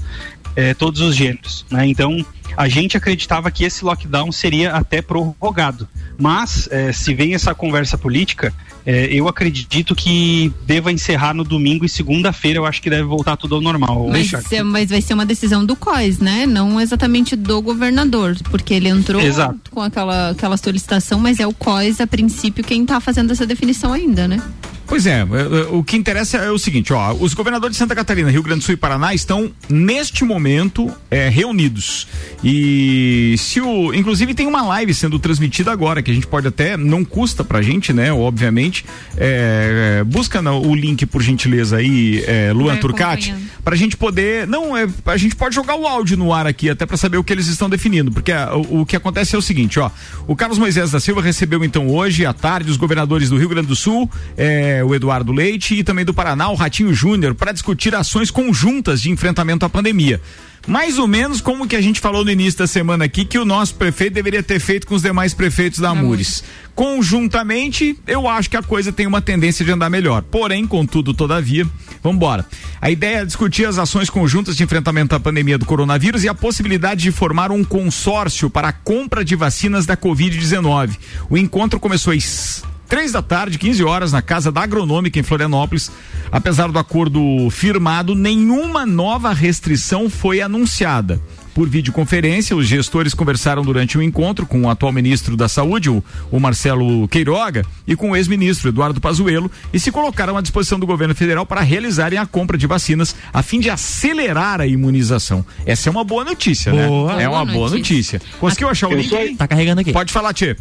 [0.55, 1.85] é, todos os gêneros, né?
[1.87, 5.87] Então, a gente acreditava que esse lockdown seria até prorrogado.
[6.17, 8.51] Mas, é, se vem essa conversa política,
[8.89, 13.35] é, eu acredito que deva encerrar no domingo e segunda-feira eu acho que deve voltar
[13.35, 14.07] tudo ao normal.
[14.09, 14.55] Mas, Richard.
[14.55, 16.45] é- mas vai ser uma decisão do COIS, né?
[16.45, 19.59] Não exatamente do governador, porque ele entrou Exato.
[19.71, 23.91] com aquela, aquela solicitação, mas é o COIS, a princípio, quem está fazendo essa definição
[23.91, 24.41] ainda, né?
[24.87, 25.25] Pois é, é, é,
[25.69, 28.63] o que interessa é o seguinte, ó, os governadores de Santa Catarina, Rio Grande do
[28.63, 32.07] Sul e Paraná estão neste momento é, reunidos
[32.41, 36.77] e se o, inclusive tem uma live sendo transmitida agora que a gente pode até
[36.77, 38.13] não custa pra gente, né?
[38.13, 38.85] Obviamente,
[39.17, 44.77] é, é, busca o link por gentileza aí, é, Luan Turcati, pra gente poder, não,
[44.77, 47.33] é, a gente pode jogar o áudio no ar aqui até pra saber o que
[47.33, 49.91] eles estão definindo, porque ah, o, o que acontece é o seguinte, ó,
[50.25, 53.67] o Carlos Moisés da Silva recebeu então hoje à tarde os governadores do Rio Grande
[53.67, 57.93] do Sul, é, o Eduardo Leite e também do Paraná, o Ratinho Júnior, para discutir
[57.93, 60.21] ações conjuntas de enfrentamento à pandemia.
[60.67, 63.45] Mais ou menos como que a gente falou no início da semana aqui, que o
[63.45, 66.43] nosso prefeito deveria ter feito com os demais prefeitos da Amures.
[66.75, 70.23] Conjuntamente, eu acho que a coisa tem uma tendência de andar melhor.
[70.23, 71.65] Porém, contudo, todavia,
[72.03, 72.45] vamos embora.
[72.81, 76.35] A ideia é discutir as ações conjuntas de enfrentamento à pandemia do coronavírus e a
[76.35, 80.97] possibilidade de formar um consórcio para a compra de vacinas da Covid-19.
[81.29, 85.91] O encontro começou às Três da tarde, 15 horas, na Casa da Agronômica em Florianópolis.
[86.31, 91.19] Apesar do acordo firmado, nenhuma nova restrição foi anunciada.
[91.53, 96.03] Por videoconferência, os gestores conversaram durante o encontro com o atual ministro da Saúde, o,
[96.31, 100.85] o Marcelo Queiroga, e com o ex-ministro Eduardo Pazuello, e se colocaram à disposição do
[100.85, 105.43] governo federal para realizarem a compra de vacinas a fim de acelerar a imunização.
[105.65, 107.15] Essa é uma boa notícia, Boa.
[107.15, 107.23] né?
[107.23, 108.19] É uma Boa boa notícia.
[108.19, 108.39] notícia.
[108.39, 109.35] Conseguiu achar o Eu link?
[109.37, 109.91] Tá carregando aqui.
[109.91, 110.55] Pode falar, Tchê.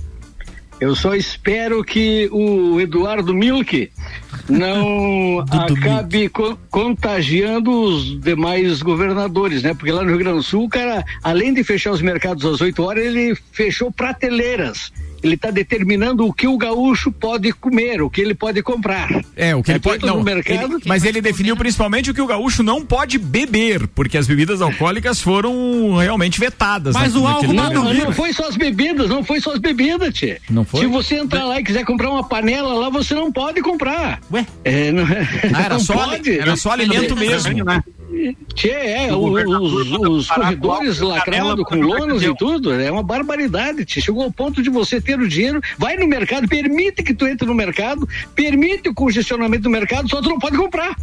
[0.78, 3.90] Eu só espero que o Eduardo Milk
[4.48, 9.72] não acabe co- contagiando os demais governadores, né?
[9.72, 12.60] Porque lá no Rio Grande do Sul, o cara, além de fechar os mercados às
[12.60, 14.92] 8 horas, ele fechou prateleiras.
[15.22, 19.08] Ele está determinando o que o gaúcho pode comer, o que ele pode comprar.
[19.34, 20.04] É, o que É, ele pode.
[20.06, 20.74] Não, no mercado.
[20.76, 24.60] ele- mas ele definiu principalmente o que o gaúcho não pode beber, porque as bebidas
[24.60, 26.94] alcoólicas foram realmente vetadas.
[26.94, 29.52] Mas naquele- o álcool naquele tá Não, não foi só as bebidas, não foi só
[29.52, 30.38] as bebidas, tchê.
[30.50, 30.80] Não foi?
[30.80, 34.20] Se você entrar lá e quiser comprar uma panela lá, você não pode comprar.
[34.32, 34.46] Ué?
[34.64, 36.38] É, não, Ah, era, não só, pode.
[36.38, 37.64] era só alimento mesmo.
[37.64, 37.82] Né?
[38.54, 43.84] Tchê, é, O os, os corredores lacrados canela com lonas e tudo, é uma barbaridade,
[43.84, 44.00] tchê.
[44.00, 47.46] Chegou ao ponto de você ter o dinheiro, vai no mercado, permite que tu entre
[47.46, 50.96] no mercado, permite o congestionamento do mercado, só tu não pode comprar.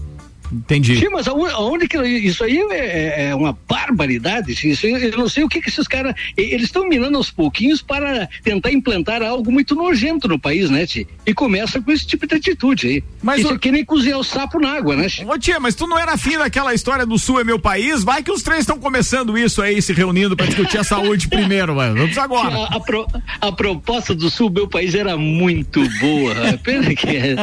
[0.54, 0.98] Entendi.
[1.00, 4.52] Sim, mas aonde, que isso aí é, é- é uma barbaridade?
[4.52, 6.14] Isso, eu não sei o que, que esses caras.
[6.38, 11.08] Eles estão minando aos pouquinhos para tentar implantar algo muito nojento no país, né, Ti?
[11.26, 13.04] E começa com esse tipo de atitude aí.
[13.22, 15.26] Mas isso o- é que nem cozinhar o sapo na água, né, Ti?
[15.26, 18.04] Ô tia, mas tu não era afim daquela história do Sul é meu país?
[18.04, 21.76] Vai que os três estão começando isso aí, se reunindo pra discutir a saúde primeiro,
[21.76, 21.96] mano.
[22.02, 22.56] Vamos agora.
[22.56, 23.08] A, a pro-
[23.42, 26.34] a proposta do Sul, meu país, era muito boa.
[26.64, 27.36] Pena que é-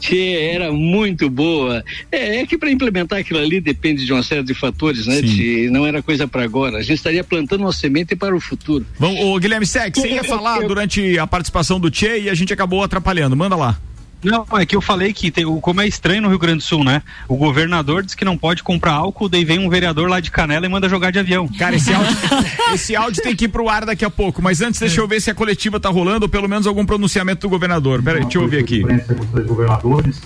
[0.00, 1.84] Tchê, era muito boa.
[2.10, 5.20] É, é que para implementar aquilo ali depende de uma série de fatores, né?
[5.22, 5.68] Tchê?
[5.70, 6.78] Não era coisa para agora.
[6.78, 8.84] A gente estaria plantando uma semente para o futuro.
[8.98, 12.52] Vamos, ô, Guilherme Sec, você ia falar durante a participação do Tchê e a gente
[12.52, 13.36] acabou atrapalhando.
[13.36, 13.78] Manda lá.
[14.24, 16.62] Não, é que eu falei que tem, o- como é estranho no Rio Grande do
[16.64, 17.02] Sul, né?
[17.28, 20.64] O governador diz que não pode comprar álcool, daí vem um vereador lá de Canela
[20.66, 21.46] e manda jogar de avião.
[21.46, 22.16] Cara, esse áudio,
[22.74, 24.40] esse áudio tem que ir pro ar daqui a pouco.
[24.42, 27.42] Mas antes, deixa eu ver se a coletiva tá rolando ou pelo menos algum pronunciamento
[27.46, 28.02] do governador.
[28.02, 28.82] Peraí, deixa eu ouvir aqui.
[29.46, 30.20] governadores.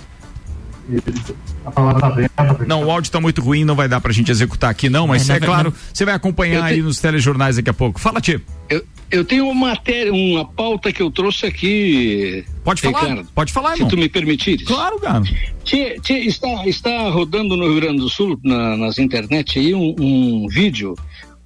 [1.65, 2.65] A palavra tá aberta.
[2.67, 5.29] Não, o áudio tá muito ruim, não vai dar pra gente executar aqui, não, mas
[5.29, 7.99] É, é, claro, você vai acompanhar te- aí nos telejornais daqui a pouco.
[7.99, 8.39] Fala, Tchê.
[8.69, 12.45] Eu, Eu tenho uma matéria, uma pauta que eu trouxe aqui.
[12.63, 13.89] Pode falar, Ricardo, pode falar, Se irmão.
[13.89, 14.65] tu me permitires.
[14.65, 15.21] Claro, cara.
[15.65, 19.93] Tchê, tchê, está, está rodando no Rio Grande do Sul, na- nas internet aí, um,
[19.99, 20.95] um vídeo,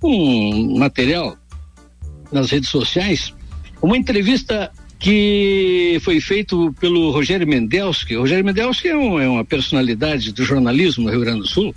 [0.03, 1.35] um material
[2.31, 3.33] nas redes sociais,
[3.81, 5.64] uma entrevista que
[5.99, 8.15] foi feito pelo Rogério Mendelski.
[8.15, 11.73] Rogério Mendelski é, um- é uma personalidade do jornalismo no Rio Grande do Sul.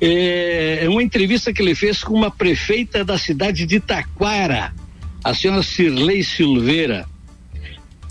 [0.00, 4.74] É, é uma entrevista que ele fez com uma prefeita da cidade de Taquara,
[5.24, 7.06] a senhora Cirlei Silveira.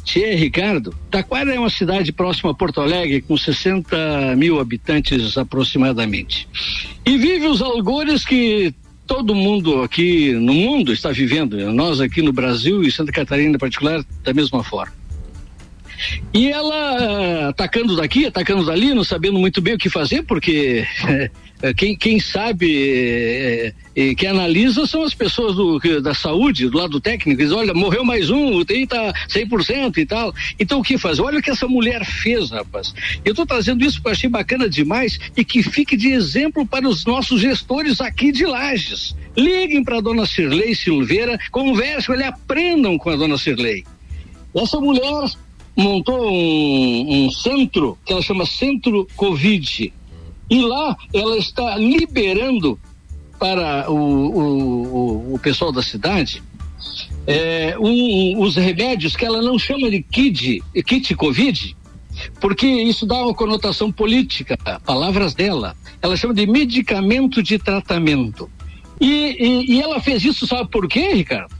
[0.04, 6.48] Tchê, Ricardo, Taquara é uma cidade próxima a Porto Alegre, com 60 mil habitantes aproximadamente.
[7.06, 8.72] E vive os algores que
[9.08, 13.60] todo mundo aqui no mundo está vivendo, nós aqui no Brasil e Santa Catarina em
[13.60, 14.94] particular, da mesma forma.
[16.34, 20.86] E ela eh, atacando daqui, atacando dali, não sabendo muito bem o que fazer, porque
[21.62, 26.78] eh, quem, quem sabe, eh, eh, quem analisa são as pessoas do, da saúde, do
[26.78, 27.42] lado técnico.
[27.42, 30.34] Diz, olha, morreu mais um, o UTI tá 100% e tal.
[30.60, 31.22] Então o que fazer?
[31.22, 32.94] Olha o que essa mulher fez, rapaz.
[33.24, 37.06] Eu estou trazendo isso porque achei bacana demais e que fique de exemplo para os
[37.06, 39.16] nossos gestores aqui de Lages.
[39.36, 43.84] Liguem para a dona Cirlei Silveira, conversem, aprendam com a dona Cirlei.
[44.54, 45.30] Essa mulher
[45.76, 49.94] montou um, um centro que ela chama Centro Covid.
[50.50, 52.80] E lá ela está liberando
[53.40, 56.42] para o, o, o, o pessoal da cidade
[57.28, 61.76] é, um- os remédios que ela não chama de kit, kit Covid,
[62.40, 65.76] porque isso dá uma conotação política, palavras dela.
[66.02, 68.50] Ela chama de medicamento de tratamento.
[69.02, 69.08] E,
[69.40, 71.54] e, e ela fez isso, sabe por quê, Ricardo?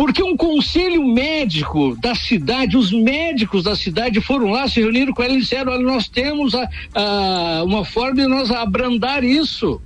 [0.00, 5.22] Porque um conselho médico da cidade, os médicos da cidade foram lá, se reuniram com
[5.22, 9.78] ela e disseram: olha, nós temos a, a- uma forma de nós abrandar isso.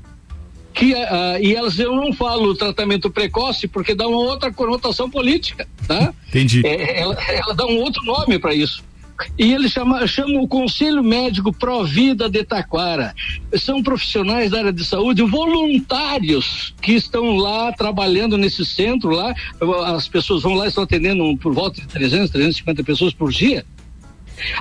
[0.73, 0.95] Que,
[1.41, 6.15] e elas, eu não falo tratamento precoce porque dá uma outra conotação política, tá?
[6.29, 6.63] Entendi.
[6.65, 8.85] É, ela, ela dá um outro nome para isso.
[9.39, 13.15] E ele chama, chama o Conselho Médico Provida de Taquara.
[13.57, 19.35] São profissionais da área de saúde, voluntários que estão lá trabalhando nesse centro lá.
[19.87, 23.65] As pessoas vão lá estão atendendo por volta de 300, 350 pessoas por dia.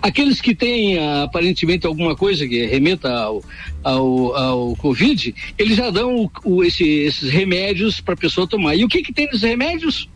[0.04, 3.44] Aqueles que têm ah, aparentemente alguma coisa que remeta ao,
[3.84, 8.76] ao, ao Covid, eles já dão o- o- esse- esses remédios para a pessoa tomar.
[8.76, 10.08] E o que, que tem nesses remédios?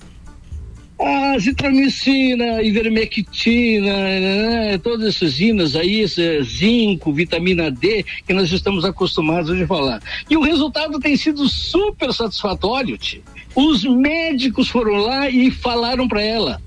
[1.00, 6.04] A azitromicina, ivermectina, né, todas essas inas aí,
[6.44, 10.02] zinco, vitamina D, que nós estamos acostumados a falar.
[10.28, 13.22] E o resultado tem sido super satisfatório, tio.
[13.56, 16.62] Os médicos foram lá e falaram para ela.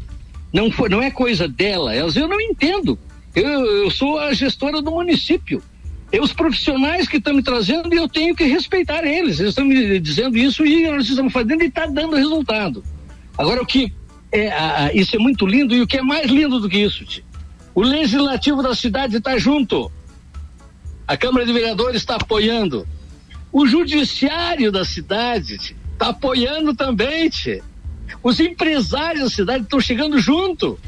[0.53, 2.99] Não, foi, não é coisa dela, elas, eu não entendo.
[3.35, 5.63] Eu, eu sou a gestora do município.
[6.13, 9.39] É os profissionais que estão me trazendo e eu tenho que respeitar eles.
[9.39, 12.83] Eles estão me dizendo isso e nós estamos fazendo e está dando resultado.
[13.39, 13.93] Agora, o que
[14.33, 17.25] é, isso é muito lindo e o que é mais lindo do que isso, tio?
[17.75, 19.91] o legislativo da cidade está junto.
[21.07, 22.87] A Câmara de Vereadores está apoiando.
[23.53, 27.63] O judiciário da cidade está apoiando também, tchê.
[28.23, 30.79] Os empresários da cidade estão chegando junto.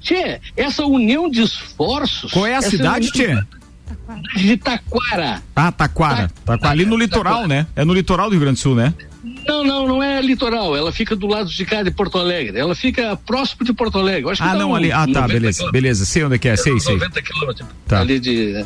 [0.00, 2.32] Tchê, essa união de esforços.
[2.32, 4.38] Qual é a cidade, união Tchê?
[4.38, 5.42] De Taquara.
[5.54, 6.30] Ah, Taquara.
[6.44, 6.70] Taquara.
[6.72, 7.66] Ali no litoral, né?
[7.74, 8.92] É no litoral do Rio Grande do Sul, né?
[9.46, 10.76] Não, não, não é litoral.
[10.76, 12.58] Ela fica do lado de cá de Porto Alegre.
[12.58, 14.34] Ela fica próximo de Porto Alegre.
[14.36, 14.92] Que Ah, dá não, um ali.
[14.92, 15.70] Ah, tá, 90 beleza.
[15.72, 16.94] Beleza, sei onde é que é, sei, sei.
[16.94, 18.00] 90 quilômetros Tá.
[18.00, 18.64] ali de.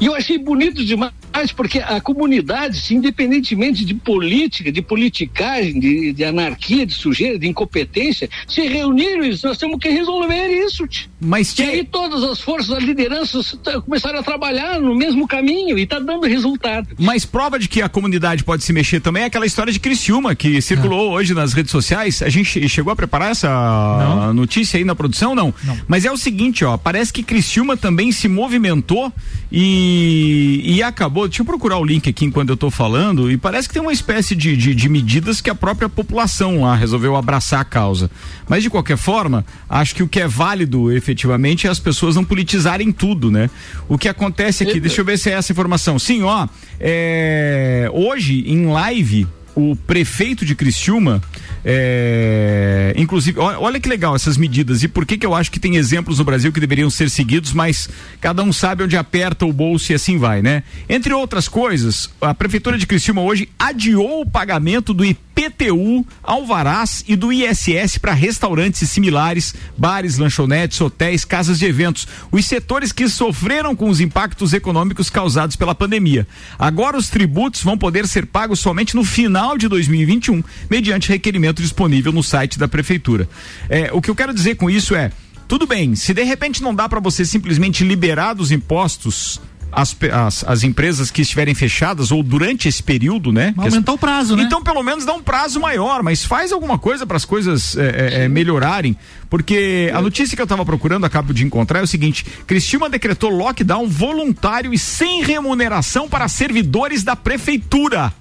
[0.00, 1.12] E eu achei bonito demais,
[1.56, 7.48] porque a comunidade, se independentemente de política, de politicagem, de, de anarquia, de sujeira, de
[7.48, 10.84] incompetência, se reuniram e disse, nós temos que resolver isso.
[11.20, 15.78] Mas e aí todas as forças, as lideranças tá- começaram a trabalhar no mesmo caminho
[15.78, 16.88] e está dando resultado.
[16.98, 20.34] Mas prova de que a comunidade pode se mexer também é aquela história de Criciúma
[20.34, 22.22] que circulou hoje nas redes sociais.
[22.22, 25.52] A gente chegou a preparar essa notícia aí na produção, não?
[25.86, 29.12] Mas é o seguinte, ó, parece que Criciúma também se movimentou
[29.52, 31.28] e, e acabou.
[31.28, 33.30] Deixa eu procurar o link aqui enquanto eu tô falando.
[33.30, 36.74] E parece que tem uma espécie de, de, de medidas que a própria população lá
[36.74, 38.10] resolveu abraçar a causa.
[38.48, 42.24] Mas de qualquer forma, acho que o que é válido efetivamente é as pessoas não
[42.24, 43.50] politizarem tudo, né?
[43.86, 45.98] O que acontece aqui, deixa eu ver se é essa informação.
[45.98, 46.48] Sim, ó,
[46.80, 51.22] é, hoje em live o prefeito de Criciúma,
[51.64, 55.76] é, inclusive, olha que legal essas medidas e por que que eu acho que tem
[55.76, 57.88] exemplos no Brasil que deveriam ser seguidos, mas
[58.20, 60.62] cada um sabe onde aperta o bolso e assim vai, né?
[60.88, 67.02] Entre outras coisas, a prefeitura de Criciúma hoje adiou o pagamento do IP IPTU, alvarás
[67.08, 73.08] e do ISS para restaurantes similares, bares, lanchonetes, hotéis, casas de eventos, os setores que
[73.08, 76.26] sofreram com os impactos econômicos causados pela pandemia.
[76.58, 82.12] Agora os tributos vão poder ser pagos somente no final de 2021, mediante requerimento disponível
[82.12, 83.28] no site da prefeitura.
[83.68, 85.10] É, o que eu quero dizer com isso é,
[85.48, 89.40] tudo bem, se de repente não dá para você simplesmente liberar dos impostos
[89.72, 93.54] as, as, as, empresas que estiverem fechadas ou durante esse período, né?
[93.56, 94.42] Aumentar o prazo, né?
[94.42, 98.24] Então, pelo menos dá um prazo maior, mas faz alguma coisa para as coisas é,
[98.24, 98.96] é, melhorarem.
[99.28, 103.30] Porque a notícia que eu estava procurando, acabo de encontrar, é o seguinte: Cristina decretou
[103.30, 108.12] lockdown voluntário e sem remuneração para servidores da prefeitura.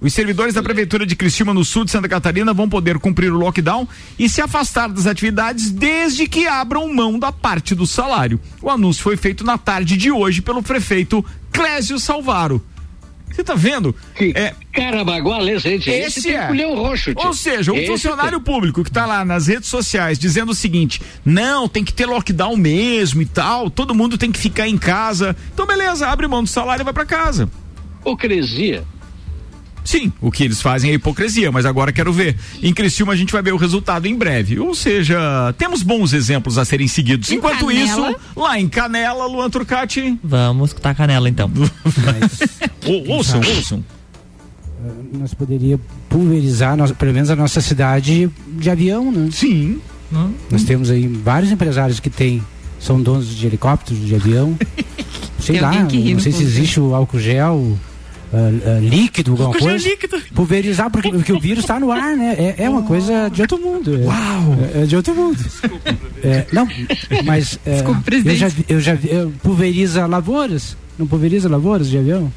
[0.00, 3.38] Os servidores da Prefeitura de Cristina, no sul de Santa Catarina, vão poder cumprir o
[3.38, 3.88] lockdown
[4.18, 8.38] e se afastar das atividades desde que abram mão da parte do salário.
[8.60, 12.62] O anúncio foi feito na tarde de hoje pelo prefeito Clésio Salvaro.
[13.36, 13.94] Você tá vendo?
[14.34, 15.90] É, Carabaguá, gente.
[15.90, 16.74] Esse, esse é.
[16.74, 17.12] roxo.
[17.16, 18.54] Ou seja, um esse funcionário tem.
[18.54, 22.56] público que tá lá nas redes sociais dizendo o seguinte: não, tem que ter lockdown
[22.56, 25.36] mesmo e tal, todo mundo tem que ficar em casa.
[25.52, 27.50] Então, beleza, abre mão do salário e vai para casa.
[28.00, 28.84] Hipocrisia.
[29.86, 32.36] Sim, o que eles fazem é hipocrisia, mas agora quero ver.
[32.60, 34.58] Em Criciúma a gente vai ver o resultado em breve.
[34.58, 37.30] Ou seja, temos bons exemplos a serem seguidos.
[37.30, 38.10] Em Enquanto Canela.
[38.10, 40.18] isso, lá em Canela, Luan Turcati.
[40.24, 41.48] Vamos escutar Canela então.
[43.08, 43.84] ouçam, ouçam.
[44.84, 48.28] Eh, nós poderíamos pulverizar, nós, pelo menos a nossa cidade
[48.58, 49.28] de avião, né?
[49.30, 49.80] Sim.
[50.12, 50.32] Hum.
[50.50, 52.42] Nós temos aí vários empresários que têm,
[52.80, 54.58] são donos de helicópteros, de avião.
[55.38, 57.78] Sei lá, não sei se existe o álcool gel
[58.32, 59.88] Uh, líquido, alguma coisa.
[59.88, 60.20] Líquido.
[60.34, 62.34] Pulverizar, porque, porque o vírus está no ar, né?
[62.36, 63.94] É, é uma coisa de outro mundo.
[63.94, 64.58] É, Uau!
[64.74, 65.38] É, é de outro mundo.
[66.22, 66.66] É, não,
[67.24, 70.76] mas é, Desculpa, eu já, eu já eu pulveriza lavouras?
[70.98, 72.32] Não pulveriza lavouras de avião?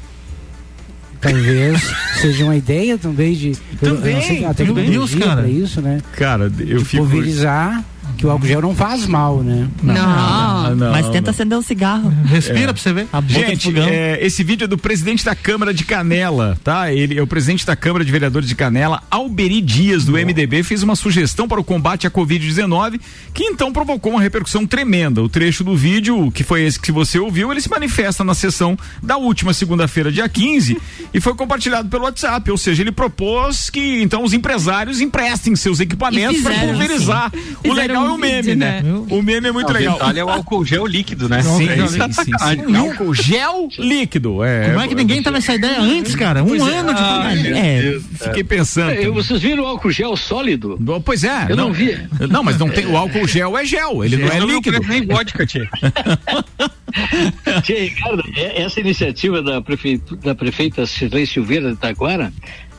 [1.20, 1.82] Talvez
[2.20, 3.52] seja uma ideia também de.
[3.78, 6.00] Também, eu, eu sei, a tecnologia para isso, né?
[6.12, 7.02] Cara, eu de fico.
[7.02, 7.84] Pulverizar
[8.20, 9.66] que o álcool gel não faz mal, né?
[9.82, 12.12] Não, não, não mas tenta acender um cigarro.
[12.26, 12.72] Respira é.
[12.72, 13.08] pra você ver.
[13.10, 16.92] A Gente, é, esse vídeo é do presidente da Câmara de Canela, tá?
[16.92, 20.82] Ele é o presidente da Câmara de Vereadores de Canela, Alberi Dias, do MDB, fez
[20.82, 23.00] uma sugestão para o combate à Covid-19,
[23.32, 25.22] que então provocou uma repercussão tremenda.
[25.22, 28.76] O trecho do vídeo, que foi esse que você ouviu, ele se manifesta na sessão
[29.02, 30.76] da última segunda-feira, dia 15,
[31.14, 32.50] e foi compartilhado pelo WhatsApp.
[32.50, 37.32] Ou seja, ele propôs que então os empresários emprestem seus equipamentos para pulverizar.
[37.64, 38.82] O legal é o meme, né?
[38.82, 38.92] né?
[39.10, 39.94] O meme é muito Não, legal.
[39.94, 41.42] O detalhe é o álcool gel líquido, né?
[41.42, 42.76] Sim, sim, sim, sim, sim.
[42.76, 44.44] Álcool gel líquido.
[44.44, 44.68] É.
[44.68, 46.42] Como é que ninguém tava essa ideia antes, cara?
[46.42, 46.78] Um pois é.
[46.78, 47.34] ano é.
[47.34, 47.52] de.
[47.52, 48.90] é, fiquei pensando.
[48.90, 50.78] É, vocês viram o álcool gel sólido?
[51.04, 51.46] Pois é.
[51.48, 51.98] Eu não, não vi.
[52.28, 52.86] Não, mas não tem.
[52.86, 54.80] O álcool gel é gel, ele não é líquido.
[54.86, 55.68] Nem vodka, tia.
[57.62, 62.32] tia Ricardo, essa iniciativa da, prefeita, da prefeita Cirlei Silveira de Taquara,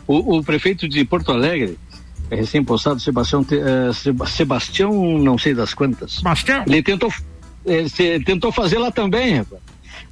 [0.08, 1.78] o, o prefeito de Porto Alegre,
[2.32, 6.14] é recém-postado, Sebastião, uh, Sebastião, não sei das quantas.
[6.14, 6.64] Sebastião?
[6.66, 7.14] Ele tentou,
[7.66, 9.61] ele tentou fazer lá também, rapaz.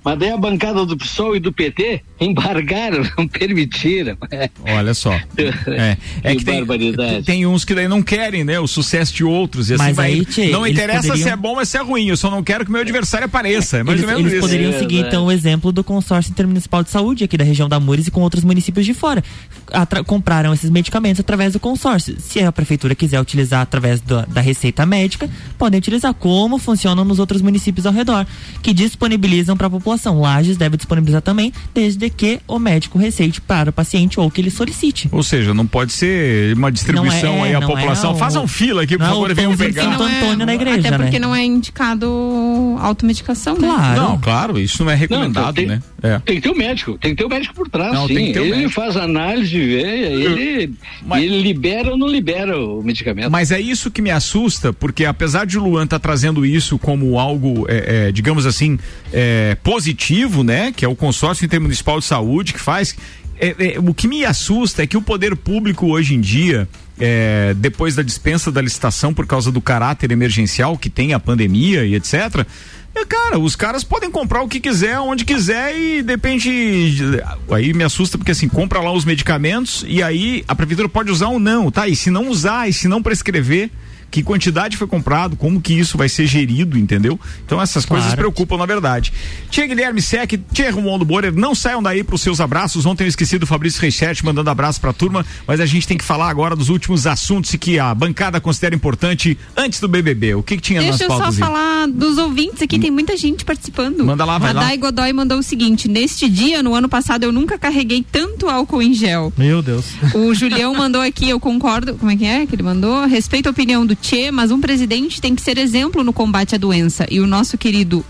[0.03, 4.17] Mas daí a bancada do PSOL e do PT embargaram, não permitiram.
[4.63, 5.11] Olha só.
[5.67, 8.59] É, é que, que tem, tem, uns que daí não querem, né?
[8.59, 9.69] O sucesso de outros.
[9.69, 11.27] E assim mas vai, aí, tchê, não interessa poderiam...
[11.27, 12.07] se é bom ou se é ruim.
[12.07, 13.77] Eu só não quero que meu adversário apareça.
[13.77, 14.47] É mais eles, ou menos eles isso.
[14.47, 17.79] poderiam é, seguir, então, o exemplo do consórcio intermunicipal de saúde aqui da região da
[17.79, 19.23] Mures e com outros municípios de fora.
[19.71, 22.15] Atra compraram esses medicamentos através do consórcio.
[22.19, 27.19] Se a prefeitura quiser utilizar através do, da receita médica, podem utilizar como funcionam nos
[27.19, 28.25] outros municípios ao redor,
[28.61, 30.19] que disponibilizam para a população população.
[30.19, 34.51] Lages deve disponibilizar também, desde que o médico receite para o paciente ou que ele
[34.51, 35.09] solicite.
[35.11, 38.13] Ou seja, não pode ser uma distribuição é, aí à população.
[38.13, 39.83] É Façam fila aqui, por favor, venham pegar.
[39.83, 41.19] Santo Antônio é, na igreja, Até porque né?
[41.19, 43.67] não é indicado automedicação, né?
[43.67, 44.01] claro.
[44.01, 45.81] Não, claro, isso não é recomendado, não, tem, né?
[46.01, 46.19] É.
[46.19, 48.07] Tem que ter o um médico, tem que ter o um médico por trás, não,
[48.07, 48.15] sim.
[48.15, 48.69] ele médico.
[48.69, 50.73] faz análise, vê, ele,
[51.05, 51.23] Mas...
[51.23, 53.29] ele libera ou não libera o medicamento.
[53.29, 56.77] Mas é isso que me assusta, porque apesar de o Luan estar tá trazendo isso
[56.77, 58.77] como algo, é, é, digamos assim,
[59.11, 60.73] é, positivo, né?
[60.75, 62.95] Que é o consórcio intermunicipal de saúde que faz.
[63.39, 66.67] É, é, o que me assusta é que o poder público hoje em dia,
[66.99, 71.85] é, depois da dispensa da licitação por causa do caráter emergencial que tem a pandemia
[71.85, 72.45] e etc.
[72.93, 77.23] É, cara, os caras podem comprar o que quiser, onde quiser e depende.
[77.49, 81.29] Aí me assusta porque assim, compra lá os medicamentos e aí a prefeitura pode usar
[81.29, 81.87] ou não, tá?
[81.87, 83.71] E se não usar e se não prescrever,
[84.09, 87.19] que quantidade foi comprado, como que isso vai ser gerido, entendeu?
[87.45, 88.01] Então essas Claro.
[88.03, 89.11] coisas preocupam na verdade.
[89.49, 92.85] Tia Guilherme Sec, Tia Romualdo Borer, não saiam daí pros seus abraços.
[92.85, 96.03] Ontem eu esqueci do Fabrício Reichert mandando abraço pra turma, mas a gente tem que
[96.03, 100.35] falar agora dos últimos assuntos que a bancada considera importante antes do BBB.
[100.35, 101.39] O que, que tinha Deixa nas eu só pautas aí?
[101.39, 104.05] falar dos ouvintes aqui, tem muita gente participando.
[104.05, 104.75] Manda lá, vai a lá.
[104.75, 108.93] Godoy mandou o seguinte: neste dia, no ano passado, eu nunca carreguei tanto álcool em
[108.93, 109.31] gel.
[109.37, 109.85] Meu Deus.
[110.13, 111.95] O Julião mandou aqui, eu concordo.
[111.95, 113.05] Como é que é que ele mandou?
[113.05, 116.57] Respeito a opinião do Tchê, mas um presidente tem que ser exemplo no combate à
[116.57, 117.05] doença.
[117.09, 118.05] E o nosso querido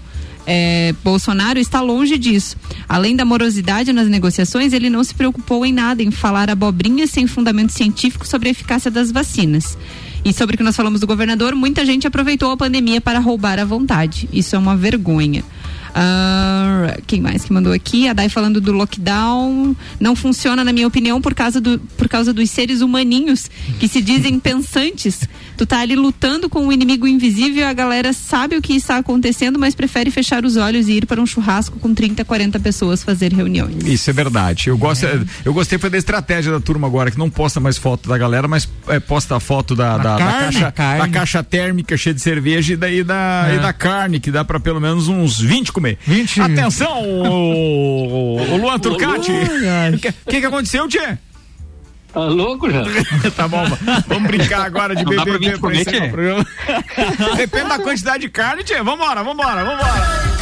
[0.46, 2.58] eh, Bolsonaro está longe disso.
[2.88, 7.28] Além da morosidade nas negociações, ele não se preocupou em nada em falar abobrinha sem
[7.28, 9.78] fundamento científico sobre a eficácia das vacinas.
[10.26, 13.60] E sobre o que nós falamos do governador, muita gente aproveitou a pandemia para roubar
[13.60, 14.28] à vontade.
[14.34, 15.44] Isso é uma vergonha.
[15.94, 18.08] Ah, quem mais que mandou aqui?
[18.08, 19.76] A Dai falando do lockdown.
[20.00, 24.02] Não funciona, na minha opinião, por causa, do, por causa dos seres humaninhos que se
[24.02, 25.22] dizem pensantes.
[25.58, 29.60] Tu tá ali lutando com um inimigo invisível, a galera sabe o que está acontecendo,
[29.60, 33.34] mas prefere fechar os olhos e ir para um churrasco com 30, 40 pessoas fazer
[33.34, 33.84] reuniões.
[33.86, 34.70] Isso é verdade.
[34.70, 35.06] Eu, gosto,
[35.44, 38.48] eu gostei foi da estratégia da turma agora, que não posta mais foto da galera,
[38.48, 41.00] mas é, posta a foto da, da, da carne, caixa, carne.
[41.02, 43.56] da caixa térmica cheia de cerveja e daí da, É.
[43.56, 45.98] e da carne, que dá pra pelo menos uns 20 comer.
[46.06, 46.42] 20.
[46.42, 49.32] Atenção, o, o Luan Turcati.
[49.94, 50.00] O
[50.30, 51.18] que, que aconteceu, Tchê?
[52.14, 52.84] Tá louco já?
[53.38, 53.64] tá bom,
[54.08, 56.08] vamos brincar agora de dá pra pra comer, encerrar Tchê?
[56.08, 56.46] o programa.
[57.38, 58.82] Depende da quantidade de carne, Tchê.
[58.82, 60.40] Vambora, vambora, vambora.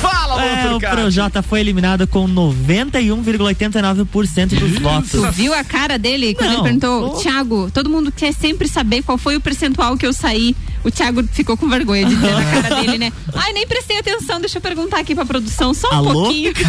[0.00, 0.80] Fala, Luan É, o.
[0.80, 5.10] Projota foi eliminado com 91,89% dos votos.
[5.12, 6.66] Tu viu a cara dele quando Não.
[6.66, 10.54] ele perguntou, Thiago, todo mundo quer sempre saber qual foi o percentual que eu saí.
[10.84, 13.12] O Thiago ficou com vergonha de dizer na cara dele, né?
[13.34, 16.12] Ai, nem prestei atenção, deixa eu perguntar aqui pra produção, só um Alô?
[16.12, 16.52] pouquinho.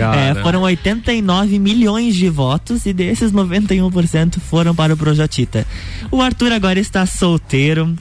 [0.00, 5.66] É, foram 89 milhões de votos e desses 91% foram para o Projotita.
[6.10, 7.94] O Arthur agora está solteiro.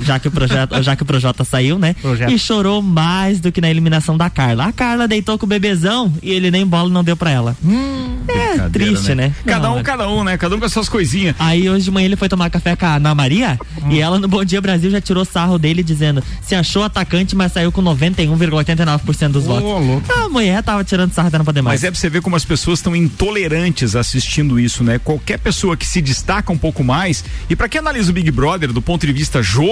[0.00, 1.94] Já que o projeto, já que o Projota saiu, né?
[2.00, 2.30] Projeto.
[2.32, 4.66] E chorou mais do que na eliminação da Carla.
[4.66, 7.56] A Carla deitou com o bebezão e ele nem bola não deu pra ela.
[7.64, 9.32] é Brincadeira, triste, né?
[9.44, 9.82] Cada Não, um, é.
[9.82, 10.36] cada um, né?
[10.38, 11.34] Cada um com as suas coisinhas.
[11.38, 13.90] Aí hoje de manhã ele foi tomar café com a Ana Maria Hum.
[13.90, 17.52] e ela no Bom Dia Brasil já tirou sarro dele dizendo se achou atacante, mas
[17.52, 19.62] saiu com 91,89% dos votos.
[19.64, 20.02] louco.
[20.12, 21.80] A mulher tava tirando sarro até não poder mais.
[21.80, 24.98] Mas é pra você ver como as pessoas estão intolerantes assistindo isso, né?
[24.98, 28.72] Qualquer pessoa que se destaca um pouco mais, e pra quem analisa o Big Brother
[28.72, 29.63] do ponto de vista jogo,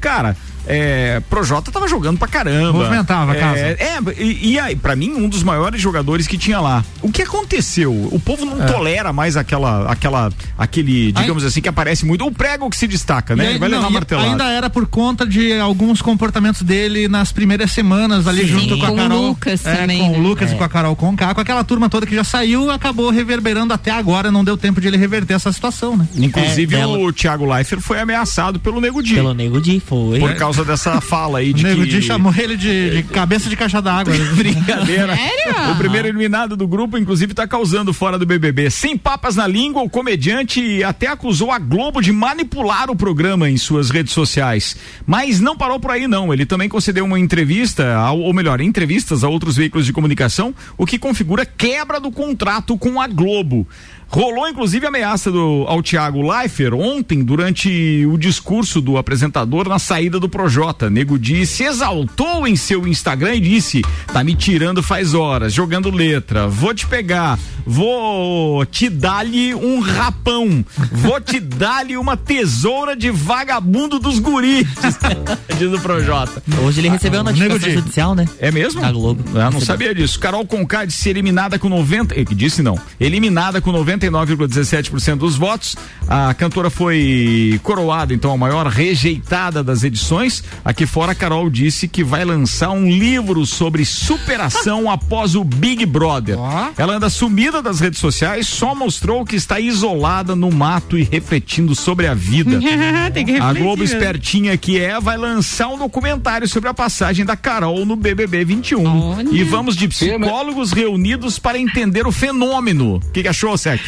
[0.00, 0.36] cara,
[0.68, 2.72] é, Projota tava jogando pra caramba.
[2.78, 3.58] Movimentava a é, casa.
[3.60, 6.84] É, e, e aí, pra mim, um dos maiores jogadores que tinha lá.
[7.02, 7.92] O que aconteceu?
[8.12, 8.66] O povo não É.
[8.66, 12.26] tolera mais aquela, aquela, aquele, digamos assim, que aparece muito.
[12.26, 13.44] O prego que se destaca, né?
[13.44, 14.28] E aí- Ele vai não, levar martelada.
[14.28, 18.84] Ainda era por conta de alguns comportamentos dele nas primeiras semanas ali Sim, junto com
[18.84, 19.22] a com o Carol.
[19.28, 20.18] Lucas é, também, com né?
[20.18, 20.54] o Lucas É.
[20.54, 23.90] e com a Carol Conká, com aquela turma toda que já saiu, acabou reverberando até
[23.90, 26.06] agora, não deu tempo de ele reverter essa situação, né?
[26.16, 29.14] Inclusive, É, o Thiago Leifert foi ameaçado pelo Nego Di.
[29.14, 30.18] Pelo Nego Di, foi.
[30.18, 31.88] Por causa dessa fala aí O de Nego que...
[31.88, 34.12] Di chamou ele de, de cabeça de caixa d'água.
[34.34, 35.14] Brincadeira.
[35.16, 35.72] Sério?
[35.72, 38.70] O primeiro eliminado do grupo, inclusive, tá causando fora do BBB.
[38.70, 43.56] Sem papas na língua, o comediante até acusou a Globo de manipular o programa em
[43.56, 44.76] suas redes sociais.
[45.06, 46.32] Mas não parou por aí, não.
[46.32, 50.84] Ele também concedeu uma entrevista, ao- ou melhor, entrevistas a outros veículos de comunicação, o
[50.86, 53.66] que configura quebra do contrato com a Globo.
[54.10, 60.18] Rolou inclusive ameaça do, ao Thiago Leifert ontem, durante o discurso do apresentador na saída
[60.18, 60.88] do Projota.
[60.88, 63.82] Nego Di se exaltou em seu Instagram e disse:
[64.12, 70.64] tá me tirando faz horas, jogando letra, vou te pegar, vou te dar-lhe um rapão,
[70.90, 74.66] vou te dar-lhe uma tesoura de vagabundo dos guris,
[75.58, 76.42] diz o Projota.
[76.62, 77.74] Hoje ele recebeu a Nego notificação Di.
[77.76, 78.26] judicial, né?
[78.40, 78.80] É mesmo?
[78.80, 79.22] Da Globo.
[79.34, 79.66] Ah, não Recebeu.
[79.66, 80.18] sabia disso.
[80.18, 82.18] Carol Conká disse eliminada com 90.
[82.18, 82.78] eh, que disse não.
[82.98, 85.76] Eliminada com 99,17% dos votos.
[86.08, 90.42] A cantora foi coroada, então, a maior rejeitada das edições.
[90.64, 95.84] Aqui fora, a Carol disse que vai lançar um livro sobre superação após o Big
[95.84, 96.38] Brother.
[96.38, 96.70] Ó.
[96.76, 101.74] Ela anda sumida das redes sociais, só mostrou que está isolada no mato e refletindo
[101.74, 102.58] sobre a vida.
[103.12, 107.36] Tem que A Globo espertinha que é vai lançar um documentário sobre a passagem da
[107.36, 108.86] Carol no BBB 21.
[108.86, 109.28] Olha.
[109.30, 112.96] E vamos de psicólogos reunidos para entender o fenômeno.
[112.96, 113.80] O que, que achou, Sec?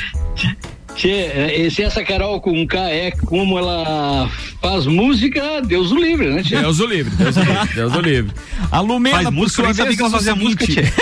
[1.02, 4.28] Eh, se essa Carol com K é como ela
[4.60, 6.60] faz música, Deus o livre, né, Tchê?
[6.60, 8.32] Deus o livre, Deus o livre, Deus o livre.
[8.70, 10.92] A Lumena, Faz por música, eu sua vez, que ela diz o fazia música, seguinte,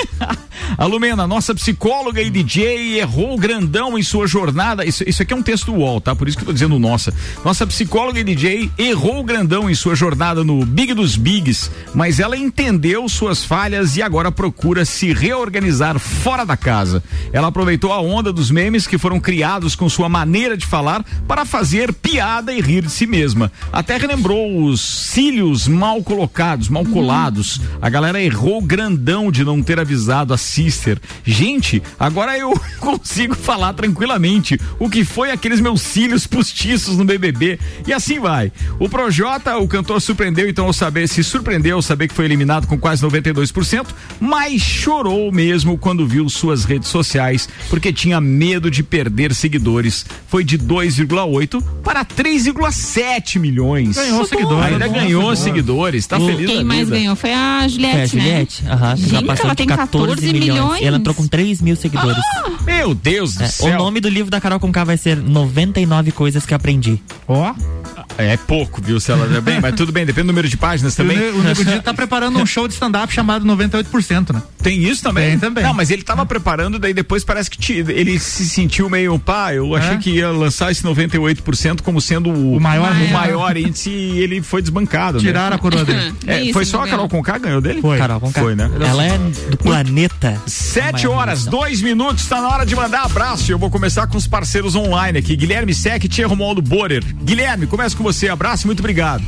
[0.79, 4.85] A Lumena, nossa psicóloga e DJ, errou grandão em sua jornada.
[4.85, 6.15] Isso, isso aqui é um texto do UOL, tá?
[6.15, 7.13] Por isso que eu tô dizendo nossa.
[7.45, 12.37] Nossa psicóloga e DJ errou grandão em sua jornada no Big dos Bigs, mas ela
[12.37, 17.03] entendeu suas falhas e agora procura se reorganizar fora da casa.
[17.33, 21.45] Ela aproveitou a onda dos memes que foram criados com sua maneira de falar para
[21.45, 23.48] fazer piada e rir de si mesma.
[23.73, 27.61] Até relembrou os cílios mal colocados, mal colados.
[27.81, 30.99] A galera errou grandão de não ter avisado a sister.
[31.25, 37.59] Gente, agora eu consigo falar tranquilamente o que foi aqueles meus cílios postiços no BBB.
[37.87, 38.53] E assim vai.
[38.79, 42.67] O Projota, o cantor, surpreendeu então ao saber, se surpreendeu ao saber que foi eliminado
[42.67, 43.87] com quase 92%,
[44.21, 50.05] mas chorou mesmo quando viu suas redes sociais, porque tinha medo de perder seguidores.
[50.29, 53.97] Foi de 2,8 para 3,7 milhões.
[53.97, 54.73] Ganhou seguidores.
[54.73, 56.07] Ainda ganhou seguidores.
[56.07, 56.97] Tá O- feliz Quem mais vida.
[56.99, 58.73] ganhou foi a Juliette, Foi a Juliette, né?
[58.73, 58.97] aham.
[58.97, 60.61] Gente, já passou ela de tem 14 14 milhões.
[60.61, 60.83] milhões.
[60.83, 62.23] Ela entrou com 3 mil seguidores.
[62.65, 63.75] Meu Deus do É, céu.
[63.75, 67.01] O nome do livro da Carol Conká vai ser 99 coisas que aprendi.
[67.27, 67.55] Ó.
[68.17, 70.95] É pouco, viu, se ela é bem, mas tudo bem, depende do número de páginas
[70.95, 71.17] também.
[71.31, 74.43] O, o Nego Di tá preparando um show de stand-up chamado 98%, né?
[74.61, 75.31] Tem isso também?
[75.31, 75.63] Tem também.
[75.63, 79.55] Não, mas ele tava preparando, daí depois parece que ti- ele se sentiu meio, pá,
[79.55, 79.99] eu achei É?
[79.99, 83.13] que ia lançar esse 98% como sendo o, O maior o número.
[83.37, 85.57] Maior índice e ele foi desbancado, Tiraram né?
[85.57, 86.15] a coroa dele.
[86.27, 87.81] É, Isso, foi só a Carol Conká ganhou dele?
[87.81, 87.99] Foi.
[87.99, 88.41] Carol Conká.
[88.41, 88.71] Foi, né?
[88.81, 90.41] Ela é do planeta.
[90.47, 93.51] Sete horas, dois minutos, tá na hora de mandar abraço.
[93.51, 95.37] Eu vou começar com os parceiros online aqui.
[95.37, 97.05] Guilherme Sec e Tia Romualdo Borer.
[97.23, 98.29] Guilherme, começa com você.
[98.29, 99.23] Abraço, muito obrigado.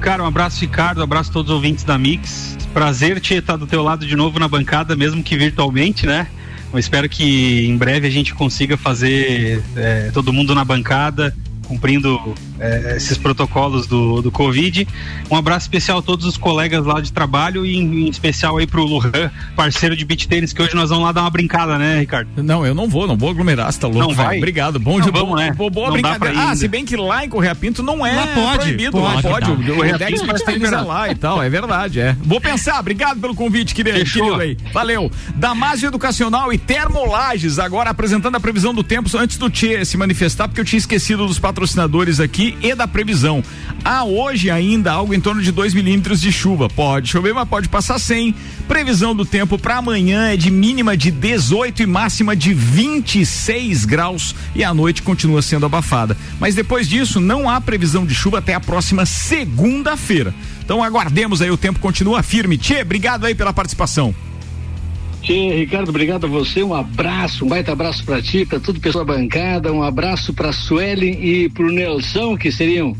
[0.00, 1.00] Cara, um abraço, Ricardo.
[1.00, 2.56] Um abraço a todos os ouvintes da Mix.
[2.72, 6.28] Prazer te estar do teu lado de novo na bancada, mesmo que virtualmente, né?
[6.72, 11.34] Eu espero que em breve a gente consiga fazer é, todo mundo na bancada,
[11.68, 14.88] cumprindo é, esses protocolos do, do Covid.
[15.30, 18.66] Um abraço especial a todos os colegas lá de trabalho e em, em especial aí
[18.66, 22.00] pro Lujan, parceiro de beat tênis, que hoje nós vamos lá dar uma brincada, né,
[22.00, 22.42] Ricardo?
[22.42, 24.00] Não, eu não vou, não vou aglomerar, você tá louco.
[24.00, 24.28] Não velho.
[24.28, 24.38] vai?
[24.38, 25.52] Obrigado, bom Não, de vamos, bom, né?
[25.52, 26.34] Boa, boa Não brincadeira.
[26.34, 26.56] ir, Ah, né?
[26.56, 29.50] se bem que lá em Correia Pinto não é Lá pode, proibido, lá pode, pode.
[29.50, 32.16] O, o Correia Dex Pinto faz tá tênis é lá e tal, é verdade, é.
[32.22, 34.56] Vou pensar, obrigado pelo convite, querido, querido aí.
[34.72, 35.10] Valeu.
[35.34, 40.48] Damásio Educacional e Termolages, agora apresentando a previsão do tempo antes do Tchê se manifestar,
[40.48, 41.57] porque eu tinha esquecido dos patrocinadores
[42.22, 43.42] aqui e da previsão.
[43.84, 46.68] Há hoje ainda algo em torno de 2 milímetros de chuva.
[46.68, 48.34] Pode chover, mas pode passar sem.
[48.66, 54.34] Previsão do tempo para amanhã é de mínima de 18 e máxima de 26 graus
[54.54, 56.16] e a noite continua sendo abafada.
[56.38, 60.34] Mas depois disso, não há previsão de chuva até a próxima segunda-feira.
[60.62, 62.58] Então aguardemos aí, o tempo continua firme.
[62.58, 64.14] Tchê, obrigado aí pela participação.
[65.22, 66.62] Tchê, Ricardo, obrigado a você.
[66.62, 69.72] Um abraço, um baita abraço pra ti, pra tudo pessoal da bancada.
[69.72, 72.96] Um abraço pra Suelen e pro Nelson, que seriam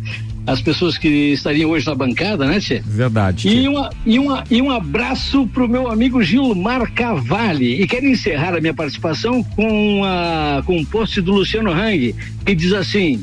[0.46, 2.82] as pessoas que estariam hoje na bancada, né, Tchê?
[2.84, 3.48] Verdade.
[3.48, 7.82] E, uma, e, uma, e um abraço pro meu amigo Gilmar Cavalli.
[7.82, 12.14] E quero encerrar a minha participação com, a, com um post do Luciano Hang,
[12.46, 13.22] que diz assim: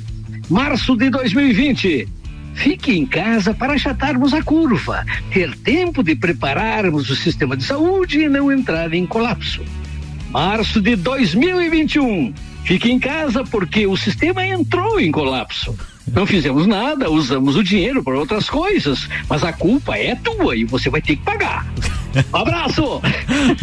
[0.50, 2.08] Março de 2020.
[2.56, 8.22] Fique em casa para achatarmos a curva, ter tempo de prepararmos o sistema de saúde
[8.22, 9.64] e não entrar em colapso.
[10.32, 12.34] Março de 2021.
[12.64, 15.78] Fique em casa porque o sistema entrou em colapso.
[16.14, 20.64] Não fizemos nada, usamos o dinheiro para outras coisas, mas a culpa é tua e
[20.64, 21.66] você vai ter que pagar.
[22.34, 23.02] Um abraço!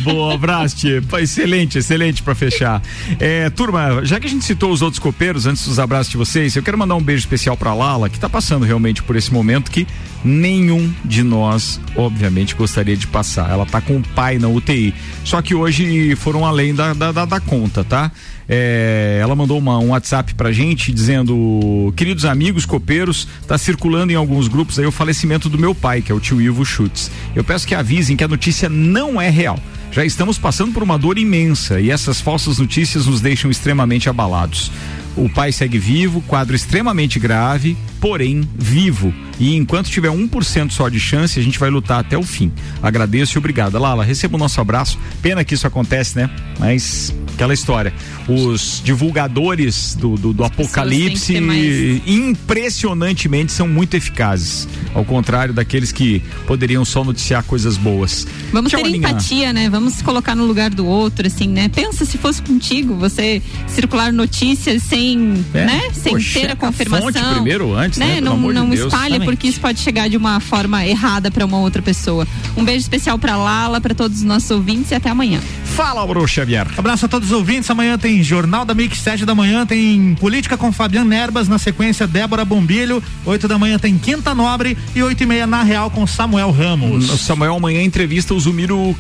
[0.01, 0.86] Boa, abraço.
[1.09, 2.82] Pô, Excelente, excelente pra fechar.
[3.20, 6.55] É, turma, já que a gente citou os outros copeiros antes dos abraços de vocês,
[6.57, 9.70] eu quero mandar um beijo especial pra Lala, que tá passando realmente por esse momento
[9.70, 9.86] que
[10.24, 13.51] nenhum de nós, obviamente, gostaria de passar.
[13.51, 14.95] Ela tá com o pai na UTI.
[15.24, 18.11] Só que hoje foram além da, da, da- da conta, tá?
[18.49, 24.16] É, ela mandou uma- um WhatsApp pra gente dizendo: Queridos amigos copeiros, tá circulando em
[24.16, 27.11] alguns grupos aí o falecimento do meu pai, que é o tio Ivo Schutz.
[27.34, 29.59] Eu peço que avisem que a notícia não é real.
[29.90, 34.70] Já estamos passando por uma dor imensa e essas falsas notícias nos deixam extremamente abalados.
[35.14, 39.12] O pai segue vivo, quadro extremamente grave, porém vivo.
[39.43, 42.53] E enquanto tiver 1% só de chance, a gente vai lutar até o fim.
[42.80, 43.76] Agradeço e obrigado.
[43.76, 44.97] Lala, receba o nosso abraço.
[45.20, 46.30] Pena que isso acontece, né?
[46.61, 47.93] Mas aquela história.
[48.28, 54.68] Os divulgadores do, do, do apocalipse, mais- impressionantemente, são muito eficazes.
[54.95, 58.26] Ao contrário daqueles que poderiam só noticiar coisas boas.
[58.53, 59.09] Vamos Tchau, ter Aninha.
[59.09, 59.68] empatia, né?
[59.68, 61.68] Vamos se colocar no lugar do outro, assim, né?
[61.68, 65.82] Pensa se fosse contigo, você circular notícias sem, É, né?
[65.95, 67.12] Sem pô, ter a a confirmação.
[67.12, 68.14] fonte primeiro, antes, né?
[68.16, 68.93] Pelo Não, de não Deus.
[68.93, 69.32] espalha.
[69.37, 72.26] Porque isso pode chegar de uma forma errada para uma outra pessoa.
[72.57, 75.41] Um beijo especial pra Lala, para todos os nossos ouvintes e até amanhã.
[75.64, 76.66] Fala, Bruno Xavier.
[76.76, 77.70] Abraço a todos os ouvintes.
[77.70, 82.07] Amanhã tem Jornal da Mix, 7 da manhã tem Política com Fabiano Nerbas, na sequência
[82.07, 86.07] Débora Bombilho, 8 da manhã tem Quinta Nobre e 8 e meia na Real com
[86.07, 87.11] Samuel Ramos.
[87.11, 88.95] O Samuel amanhã entrevista o Zumiro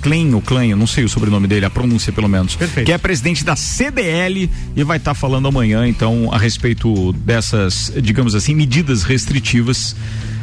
[0.00, 2.56] Klein, o Klein, não sei o sobrenome dele, a pronúncia pelo menos.
[2.56, 2.86] Perfeito.
[2.86, 7.92] Que é presidente da CDL e vai estar tá falando amanhã, então, a respeito dessas,
[8.02, 9.96] digamos assim, medidas restritivas Unidos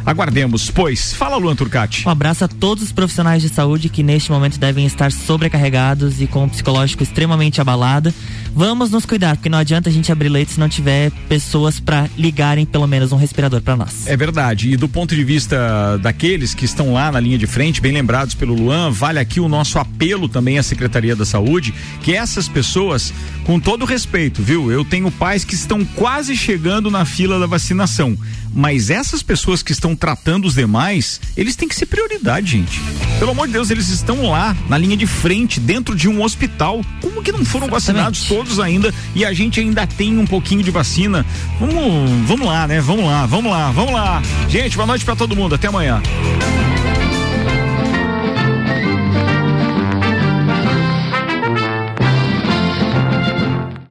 [0.06, 1.14] Aguardemos, pois.
[1.14, 2.08] Fala, Luan Turcati.
[2.08, 6.28] Um abraço a todos os profissionais de saúde que neste momento devem estar sobrecarregados e
[6.28, 8.14] com o psicológico extremamente abalado.
[8.54, 12.10] Vamos nos cuidar, porque não adianta a gente abrir leite se não tiver pessoas para
[12.18, 14.06] ligarem pelo menos um respirador para nós.
[14.08, 14.72] É verdade.
[14.72, 18.36] E do ponto de vista daqueles que estão lá na linha de frente, bem lembrados
[18.36, 23.14] pelo Luan, vale aqui o nosso apelo também à Secretaria da Saúde, que essas pessoas,
[23.46, 24.70] com todo respeito, viu?
[24.70, 28.18] Eu tenho pais que estão quase chegando na fila da vacinação
[28.54, 32.82] mas essas pessoas que estão tratando os demais, eles têm que ser prioridade, gente.
[33.20, 36.82] Pelo amor de Deus, eles estão lá, na linha de frente, dentro de um hospital.
[37.02, 37.72] Como que não foram Exatamente.
[37.72, 41.26] vacinados todos ainda e a gente ainda tem um pouquinho de vacina?
[41.60, 42.82] Vamos, vamos lá, né?
[42.82, 44.22] Vamos lá, vamos lá, vamos lá.
[44.50, 45.56] Gente, boa noite para todo mundo.
[45.56, 46.02] Até amanhã.